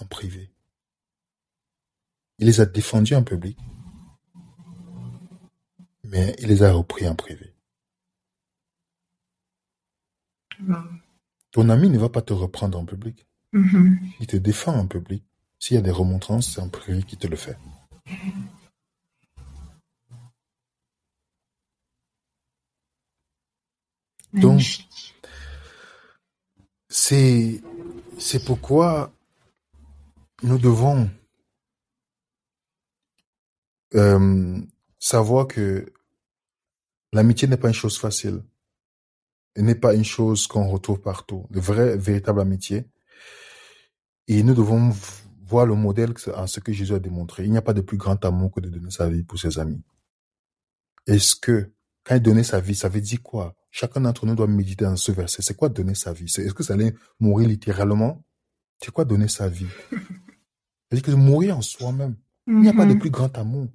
En 0.00 0.06
privé. 0.06 0.50
Il 2.38 2.46
les 2.46 2.62
a 2.62 2.64
défendus 2.64 3.14
en 3.14 3.22
public. 3.22 3.58
Mais 6.04 6.34
il 6.38 6.48
les 6.48 6.62
a 6.62 6.72
repris 6.72 7.06
en 7.06 7.14
privé. 7.14 7.54
Ton 11.50 11.68
ami 11.68 11.90
ne 11.90 11.98
va 11.98 12.08
pas 12.08 12.22
te 12.22 12.32
reprendre 12.32 12.78
en 12.78 12.86
public. 12.86 13.26
Mm-hmm. 13.52 14.14
Il 14.20 14.26
te 14.26 14.38
défend 14.38 14.74
en 14.74 14.86
public. 14.86 15.22
S'il 15.58 15.74
y 15.74 15.78
a 15.78 15.82
des 15.82 15.90
remontrances, 15.90 16.54
c'est 16.54 16.62
en 16.62 16.70
privé 16.70 17.02
qui 17.02 17.18
te 17.18 17.26
le 17.26 17.36
fait. 17.36 17.58
Donc, 24.32 24.62
c'est, 26.92 27.62
c'est 28.18 28.44
pourquoi 28.44 29.10
nous 30.42 30.58
devons 30.58 31.10
euh, 33.94 34.60
savoir 34.98 35.48
que 35.48 35.90
l'amitié 37.14 37.48
n'est 37.48 37.56
pas 37.56 37.68
une 37.68 37.74
chose 37.74 37.98
facile. 37.98 38.42
Elle 39.54 39.64
n'est 39.64 39.74
pas 39.74 39.94
une 39.94 40.04
chose 40.04 40.46
qu'on 40.46 40.68
retrouve 40.68 41.00
partout. 41.00 41.46
De 41.50 41.60
vraie, 41.60 41.96
véritable 41.96 42.40
amitié, 42.40 42.86
et 44.28 44.42
nous 44.42 44.54
devons 44.54 44.94
voir 45.46 45.64
le 45.64 45.74
modèle 45.74 46.12
en 46.34 46.46
ce 46.46 46.60
que 46.60 46.72
Jésus 46.72 46.94
a 46.94 46.98
démontré. 46.98 47.44
Il 47.44 47.50
n'y 47.50 47.58
a 47.58 47.62
pas 47.62 47.74
de 47.74 47.80
plus 47.80 47.96
grand 47.96 48.22
amour 48.24 48.52
que 48.52 48.60
de 48.60 48.68
donner 48.68 48.90
sa 48.90 49.08
vie 49.08 49.22
pour 49.22 49.38
ses 49.38 49.58
amis. 49.58 49.82
Est-ce 51.06 51.36
que, 51.36 51.72
quand 52.04 52.16
il 52.16 52.22
donnait 52.22 52.44
sa 52.44 52.60
vie, 52.60 52.74
ça 52.74 52.90
veut 52.90 53.00
dire 53.00 53.22
quoi? 53.22 53.54
Chacun 53.72 54.02
d'entre 54.02 54.26
nous 54.26 54.36
doit 54.36 54.46
méditer 54.46 54.84
dans 54.84 54.96
ce 54.96 55.10
verset. 55.10 55.42
C'est 55.42 55.56
quoi 55.56 55.68
donner 55.68 55.94
sa 55.94 56.12
vie? 56.12 56.26
Est-ce 56.26 56.54
que 56.54 56.62
ça 56.62 56.74
allait 56.74 56.94
mourir 57.18 57.48
littéralement? 57.48 58.22
C'est 58.80 58.92
quoi 58.92 59.04
donner 59.04 59.28
sa 59.28 59.48
vie? 59.48 59.66
C'est-à-dire 59.90 61.02
que 61.02 61.10
mourir 61.12 61.56
en 61.56 61.62
soi-même. 61.62 62.16
Il 62.46 62.60
n'y 62.60 62.68
a 62.68 62.74
pas 62.74 62.84
de 62.84 62.92
mm-hmm. 62.92 62.98
plus 62.98 63.10
grand 63.10 63.36
amour 63.38 63.68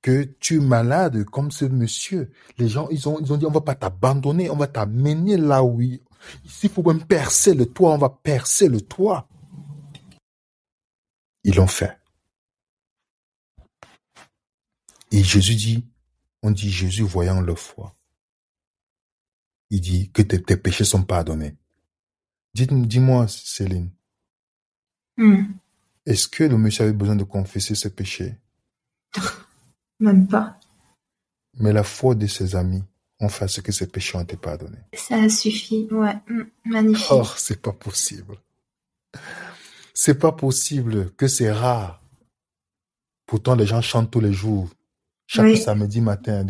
que 0.00 0.24
tu 0.40 0.56
es 0.56 0.60
malade 0.60 1.24
comme 1.24 1.50
ce 1.50 1.64
monsieur. 1.64 2.32
Les 2.58 2.68
gens, 2.68 2.88
ils 2.90 3.08
ont, 3.08 3.20
ils 3.20 3.32
ont 3.32 3.36
dit, 3.36 3.46
on 3.46 3.50
va 3.50 3.60
pas 3.60 3.76
t'abandonner, 3.76 4.50
on 4.50 4.56
va 4.56 4.66
t'amener 4.66 5.36
là 5.36 5.62
où 5.62 5.80
s'il 6.44 6.70
faut 6.70 6.82
même 6.82 7.04
percer 7.04 7.54
le 7.54 7.66
toit, 7.66 7.92
on 7.92 7.98
va 7.98 8.10
percer 8.10 8.68
le 8.68 8.80
toit. 8.80 9.28
Ils 11.44 11.54
l'ont 11.54 11.66
fait. 11.66 11.96
Et 15.10 15.22
Jésus 15.22 15.54
dit, 15.54 15.84
on 16.42 16.50
dit 16.50 16.70
Jésus 16.70 17.02
voyant 17.02 17.40
leur 17.40 17.58
foi. 17.58 17.94
Il 19.72 19.80
dit 19.80 20.10
que 20.10 20.20
tes, 20.20 20.56
péchés 20.58 20.84
sont 20.84 21.02
pardonnés. 21.02 21.56
Dis-moi, 22.52 23.26
Céline. 23.26 23.88
Hmm. 25.16 25.44
Est-ce 26.04 26.28
que 26.28 26.44
le 26.44 26.58
monsieur 26.58 26.84
avait 26.84 26.92
besoin 26.92 27.16
de 27.16 27.24
confesser 27.24 27.74
ses 27.74 27.88
péchés? 27.88 28.34
Même 30.00 30.28
pas. 30.28 30.60
Mais 31.54 31.72
la 31.72 31.84
foi 31.84 32.14
de 32.14 32.26
ses 32.26 32.54
amis 32.54 32.82
ont 33.18 33.30
fait 33.30 33.48
ce 33.48 33.62
que 33.62 33.72
ses 33.72 33.86
péchés 33.86 34.18
ont 34.18 34.20
été 34.20 34.36
pardonnés. 34.36 34.84
Ça 34.92 35.26
suffit, 35.30 35.88
ouais, 35.90 36.16
mm, 36.28 36.42
magnifique. 36.66 37.06
Oh, 37.10 37.24
c'est 37.38 37.62
pas 37.62 37.72
possible. 37.72 38.36
C'est 39.94 40.18
pas 40.18 40.32
possible 40.32 41.12
que 41.12 41.28
c'est 41.28 41.50
rare. 41.50 42.02
Pourtant, 43.24 43.54
les 43.54 43.64
gens 43.64 43.80
chantent 43.80 44.10
tous 44.10 44.20
les 44.20 44.34
jours, 44.34 44.68
chaque 45.26 45.56
samedi 45.56 46.02
matin. 46.02 46.44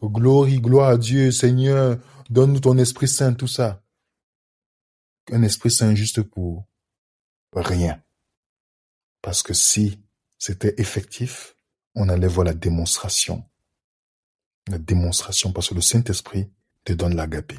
gloire, 0.00 0.48
gloire 0.48 0.90
à 0.90 0.96
Dieu, 0.96 1.32
Seigneur, 1.32 1.98
donne-nous 2.28 2.60
ton 2.60 2.78
Esprit 2.78 3.08
Saint, 3.08 3.34
tout 3.34 3.48
ça. 3.48 3.82
Un 5.30 5.42
Esprit 5.42 5.70
Saint 5.70 5.94
juste 5.94 6.22
pour 6.22 6.66
rien. 7.52 8.02
Parce 9.22 9.42
que 9.42 9.54
si 9.54 10.00
c'était 10.38 10.74
effectif, 10.78 11.56
on 11.94 12.08
allait 12.08 12.28
voir 12.28 12.46
la 12.46 12.54
démonstration. 12.54 13.44
La 14.68 14.78
démonstration, 14.78 15.52
parce 15.52 15.68
que 15.68 15.74
le 15.74 15.80
Saint-Esprit 15.80 16.50
te 16.84 16.92
donne 16.92 17.16
l'agapé. 17.16 17.58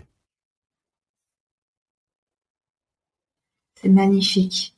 C'est 3.81 3.89
magnifique. 3.89 4.75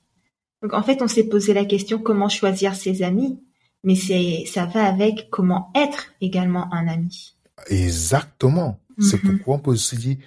Donc 0.61 0.73
en 0.73 0.83
fait, 0.83 1.01
on 1.01 1.07
s'est 1.07 1.27
posé 1.27 1.53
la 1.53 1.65
question 1.65 1.99
comment 1.99 2.29
choisir 2.29 2.75
ses 2.75 3.03
amis, 3.03 3.43
mais 3.83 3.95
c'est 3.95 4.45
ça 4.45 4.65
va 4.65 4.85
avec 4.85 5.29
comment 5.29 5.71
être 5.75 6.13
également 6.21 6.71
un 6.73 6.87
ami. 6.87 7.35
Exactement. 7.67 8.80
C'est 8.99 9.23
mhm. 9.23 9.37
pourquoi 9.37 9.55
on 9.55 9.59
peut 9.59 9.75
se 9.75 9.95
dire 9.95 10.17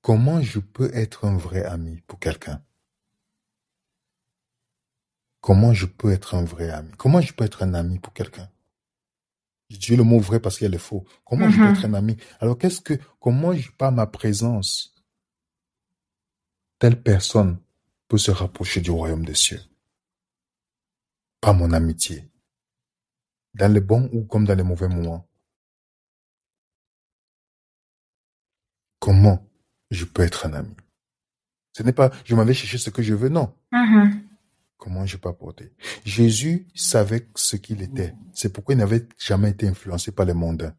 comment 0.00 0.40
je 0.40 0.58
peux 0.58 0.90
être 0.94 1.24
un 1.24 1.36
vrai 1.36 1.64
ami 1.64 2.00
pour 2.06 2.18
quelqu'un? 2.18 2.62
comment 5.46 5.72
je 5.72 5.86
peux 5.86 6.10
être 6.10 6.34
un 6.34 6.42
vrai 6.42 6.70
ami? 6.70 6.90
Comment 6.98 7.20
je 7.20 7.32
peux 7.32 7.44
être 7.44 7.62
un 7.62 7.72
ami 7.74 8.00
pour 8.00 8.12
quelqu'un? 8.12 8.50
J'ai 9.70 9.94
le 9.94 10.02
mot 10.02 10.18
vrai 10.18 10.40
parce 10.40 10.58
qu'il 10.58 10.64
y 10.64 10.68
a 10.68 10.72
le 10.72 10.78
faux. 10.78 11.04
Comment 11.24 11.48
je 11.48 11.56
peux 11.56 11.70
être 11.70 11.84
un 11.84 11.94
ami? 11.94 12.16
Alors 12.40 12.58
qu'est-ce 12.58 12.80
que, 12.80 12.94
comment 13.20 13.52
je, 13.54 13.70
par 13.70 13.92
ma 13.92 14.08
présence, 14.08 14.92
telle 16.80 17.00
personne 17.00 17.60
peut 18.08 18.18
se 18.18 18.32
rapprocher 18.32 18.80
du 18.80 18.90
royaume 18.90 19.24
des 19.24 19.36
cieux? 19.36 19.60
Par 21.40 21.54
mon 21.54 21.72
amitié. 21.72 22.28
Dans 23.54 23.72
les 23.72 23.80
bons 23.80 24.10
ou 24.12 24.24
comme 24.24 24.46
dans 24.46 24.56
les 24.56 24.64
mauvais 24.64 24.88
moments. 24.88 25.28
Comment 29.06 29.48
je 29.92 30.04
peux 30.04 30.22
être 30.22 30.46
un 30.46 30.52
ami 30.52 30.74
Ce 31.72 31.84
n'est 31.84 31.92
pas 31.92 32.10
je 32.24 32.34
m'avais 32.34 32.54
cherché 32.54 32.76
ce 32.76 32.90
que 32.90 33.02
je 33.02 33.14
veux, 33.14 33.28
non. 33.28 33.54
Mm-hmm. 33.72 34.20
Comment 34.78 35.06
je 35.06 35.16
peux 35.16 35.28
apporter 35.28 35.72
Jésus 36.04 36.66
savait 36.74 37.28
ce 37.36 37.54
qu'il 37.54 37.82
était. 37.82 38.14
C'est 38.34 38.52
pourquoi 38.52 38.74
il 38.74 38.78
n'avait 38.78 39.06
jamais 39.16 39.50
été 39.50 39.68
influencé 39.68 40.10
par 40.10 40.26
les 40.26 40.34
mondains. 40.34 40.74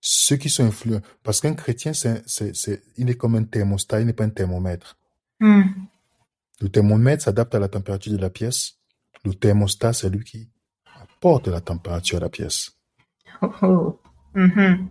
Ceux 0.00 0.36
qui 0.36 0.48
sont 0.48 0.64
influents, 0.64 1.02
parce 1.22 1.42
qu'un 1.42 1.52
chrétien, 1.52 1.92
c'est, 1.92 2.26
c'est, 2.26 2.82
il 2.96 3.10
est 3.10 3.14
comme 3.14 3.34
un 3.34 3.44
thermostat, 3.44 4.00
il 4.00 4.06
n'est 4.06 4.14
pas 4.14 4.24
un 4.24 4.30
thermomètre. 4.30 4.96
Mm. 5.40 5.64
Le 6.62 6.68
thermomètre 6.70 7.24
s'adapte 7.24 7.54
à 7.54 7.58
la 7.58 7.68
température 7.68 8.12
de 8.12 8.16
la 8.16 8.30
pièce. 8.30 8.78
Le 9.26 9.34
thermostat, 9.34 9.92
c'est 9.92 10.08
lui 10.08 10.24
qui 10.24 10.48
apporte 10.98 11.48
la 11.48 11.60
température 11.60 12.16
à 12.16 12.20
la 12.20 12.30
pièce. 12.30 12.72
Oh, 13.42 13.52
oh. 13.60 14.00
Mm-hmm. 14.34 14.88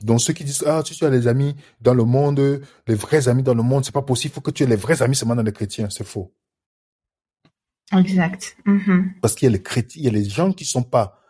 Donc 0.00 0.20
ceux 0.20 0.32
qui 0.32 0.44
disent 0.44 0.64
ah 0.66 0.82
si 0.84 0.94
tu 0.94 1.04
as 1.04 1.10
les 1.10 1.26
amis 1.26 1.56
dans 1.80 1.94
le 1.94 2.04
monde, 2.04 2.62
les 2.86 2.94
vrais 2.94 3.28
amis 3.28 3.42
dans 3.42 3.54
le 3.54 3.62
monde, 3.62 3.84
c'est 3.84 3.92
pas 3.92 4.02
possible. 4.02 4.32
Il 4.32 4.34
faut 4.34 4.40
que 4.40 4.50
tu 4.50 4.62
aies 4.62 4.66
les 4.66 4.76
vrais 4.76 5.02
amis 5.02 5.16
seulement 5.16 5.36
dans 5.36 5.42
les 5.42 5.52
chrétiens. 5.52 5.88
C'est 5.90 6.06
faux. 6.06 6.34
Exact. 7.92 8.56
Mm-hmm. 8.66 9.20
Parce 9.20 9.34
qu'il 9.34 9.46
y 9.46 9.48
a 9.48 9.52
les 9.52 9.62
chrétiens, 9.62 10.00
il 10.00 10.04
y 10.04 10.08
a 10.08 10.12
les 10.12 10.28
gens 10.28 10.52
qui 10.52 10.64
sont 10.64 10.82
pas 10.82 11.20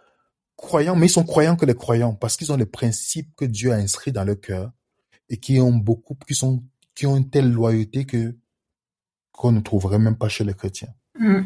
croyants, 0.56 0.96
mais 0.96 1.06
ils 1.06 1.10
sont 1.10 1.24
croyants 1.24 1.56
que 1.56 1.66
les 1.66 1.74
croyants 1.74 2.14
parce 2.14 2.36
qu'ils 2.36 2.50
ont 2.52 2.56
les 2.56 2.66
principes 2.66 3.34
que 3.36 3.44
Dieu 3.44 3.72
a 3.72 3.76
inscrits 3.76 4.12
dans 4.12 4.24
leur 4.24 4.40
cœur 4.40 4.72
et 5.28 5.36
qui 5.36 5.60
ont 5.60 5.72
beaucoup, 5.72 6.16
qui 6.26 6.34
sont, 6.34 6.64
qui 6.94 7.06
ont 7.06 7.16
une 7.16 7.28
telle 7.28 7.52
loyauté 7.52 8.04
que 8.04 8.34
qu'on 9.32 9.52
ne 9.52 9.60
trouverait 9.60 9.98
même 9.98 10.16
pas 10.16 10.28
chez 10.28 10.44
les 10.44 10.54
chrétiens. 10.54 10.94
Mm. 11.18 11.42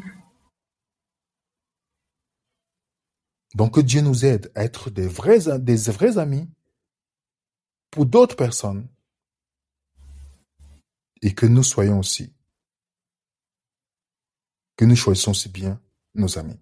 Donc 3.56 3.74
que 3.74 3.80
Dieu 3.80 4.00
nous 4.00 4.24
aide 4.24 4.52
à 4.54 4.62
être 4.62 4.90
des 4.90 5.08
vrais, 5.08 5.58
des 5.58 5.76
vrais 5.90 6.18
amis 6.18 6.48
pour 7.90 8.06
d'autres 8.06 8.36
personnes 8.36 8.86
et 11.22 11.34
que 11.34 11.46
nous 11.46 11.62
soyons 11.62 11.98
aussi, 11.98 12.32
que 14.76 14.84
nous 14.84 14.96
choisissons 14.96 15.34
si 15.34 15.48
bien 15.48 15.80
nos 16.14 16.38
amis. 16.38 16.58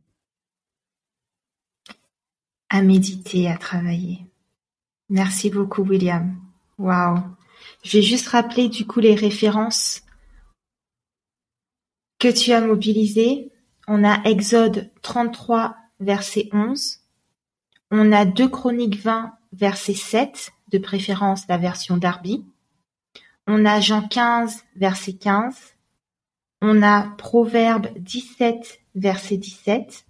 À 2.71 2.83
méditer, 2.83 3.49
à 3.49 3.57
travailler. 3.57 4.27
Merci 5.09 5.51
beaucoup, 5.51 5.83
William. 5.83 6.39
Waouh. 6.77 7.23
Je 7.83 7.99
vais 7.99 8.03
juste 8.03 8.29
rappeler 8.29 8.69
du 8.69 8.87
coup 8.87 9.01
les 9.01 9.15
références 9.15 10.03
que 12.19 12.29
tu 12.29 12.53
as 12.53 12.61
mobilisées. 12.61 13.53
On 13.87 14.05
a 14.05 14.23
Exode 14.25 14.91
33, 15.03 15.77
verset 16.01 16.49
11. 16.53 17.01
On 17.91 18.13
a 18.13 18.27
2 18.27 18.49
Chroniques 18.49 19.01
20, 19.01 19.33
verset 19.53 19.95
7 19.95 20.53
de 20.71 20.79
préférence 20.79 21.47
la 21.49 21.59
version 21.59 21.97
Darby. 21.97 22.45
On 23.47 23.65
a 23.65 23.81
Jean 23.81 24.07
15, 24.07 24.65
verset 24.77 25.15
15. 25.15 25.57
On 26.61 26.83
a 26.83 27.15
Proverbe 27.17 27.89
17, 27.99 28.81
verset 28.95 29.37
17. 29.37 30.05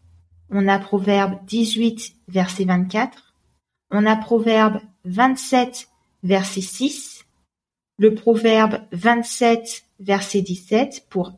On 0.51 0.67
a 0.67 0.79
Proverbe 0.79 1.39
18, 1.47 2.17
verset 2.29 2.65
24. 2.65 3.35
On 3.91 4.07
a 4.07 4.17
Proverbe 4.17 4.81
27, 5.05 5.89
verset 6.23 6.61
6. 6.61 7.25
Le 7.99 8.15
Proverbe 8.15 8.81
27, 8.93 9.85
verset 10.01 10.43
17 10.43 11.07
pour 11.09 11.33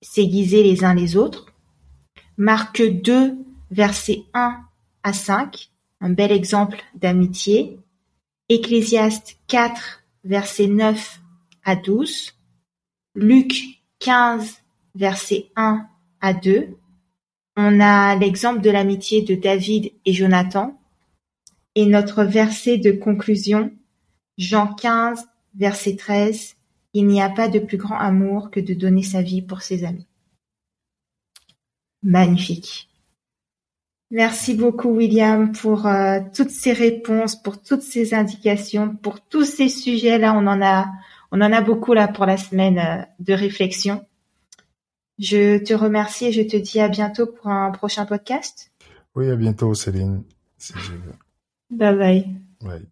s'aiguiser 0.00 0.62
les 0.62 0.84
uns 0.84 0.94
les 0.94 1.16
autres. 1.16 1.46
Marque 2.36 2.82
2, 2.82 3.36
verset 3.70 4.24
1 4.34 4.60
à 5.02 5.12
5. 5.12 5.70
Un 6.00 6.10
bel 6.10 6.32
exemple 6.32 6.82
d'amitié. 6.94 7.78
Ecclésiaste 8.48 9.38
4, 9.46 10.02
versets 10.24 10.66
9 10.66 11.20
à 11.64 11.76
12, 11.76 12.32
Luc 13.14 13.82
15, 14.00 14.58
versets 14.94 15.50
1 15.56 15.86
à 16.20 16.34
2. 16.34 16.76
On 17.56 17.80
a 17.80 18.16
l'exemple 18.16 18.60
de 18.60 18.70
l'amitié 18.70 19.22
de 19.22 19.34
David 19.34 19.92
et 20.04 20.12
Jonathan. 20.12 20.78
Et 21.74 21.86
notre 21.86 22.24
verset 22.24 22.78
de 22.78 22.90
conclusion, 22.90 23.72
Jean 24.38 24.74
15, 24.74 25.26
verset 25.54 25.96
13, 25.96 26.56
Il 26.94 27.06
n'y 27.06 27.22
a 27.22 27.30
pas 27.30 27.48
de 27.48 27.58
plus 27.58 27.78
grand 27.78 27.98
amour 27.98 28.50
que 28.50 28.60
de 28.60 28.74
donner 28.74 29.02
sa 29.02 29.22
vie 29.22 29.40
pour 29.40 29.62
ses 29.62 29.84
amis. 29.84 30.06
Magnifique. 32.02 32.91
Merci 34.12 34.54
beaucoup 34.54 34.90
William 34.90 35.50
pour 35.52 35.86
euh, 35.86 36.20
toutes 36.34 36.50
ces 36.50 36.74
réponses, 36.74 37.34
pour 37.34 37.62
toutes 37.62 37.80
ces 37.80 38.12
indications, 38.12 38.94
pour 38.94 39.22
tous 39.22 39.46
ces 39.46 39.70
sujets 39.70 40.18
là. 40.18 40.34
On 40.36 40.46
en 40.46 40.60
a, 40.60 40.86
on 41.30 41.40
en 41.40 41.50
a 41.50 41.62
beaucoup 41.62 41.94
là 41.94 42.08
pour 42.08 42.26
la 42.26 42.36
semaine 42.36 42.78
euh, 42.78 43.00
de 43.20 43.32
réflexion. 43.32 44.04
Je 45.18 45.56
te 45.56 45.72
remercie 45.72 46.26
et 46.26 46.32
je 46.32 46.42
te 46.42 46.58
dis 46.58 46.78
à 46.78 46.88
bientôt 46.88 47.24
pour 47.24 47.46
un 47.46 47.70
prochain 47.70 48.04
podcast. 48.04 48.70
Oui, 49.14 49.30
à 49.30 49.36
bientôt 49.36 49.72
Céline. 49.72 50.24
Bye 51.70 51.96
bye. 51.96 52.26
bye. 52.60 52.86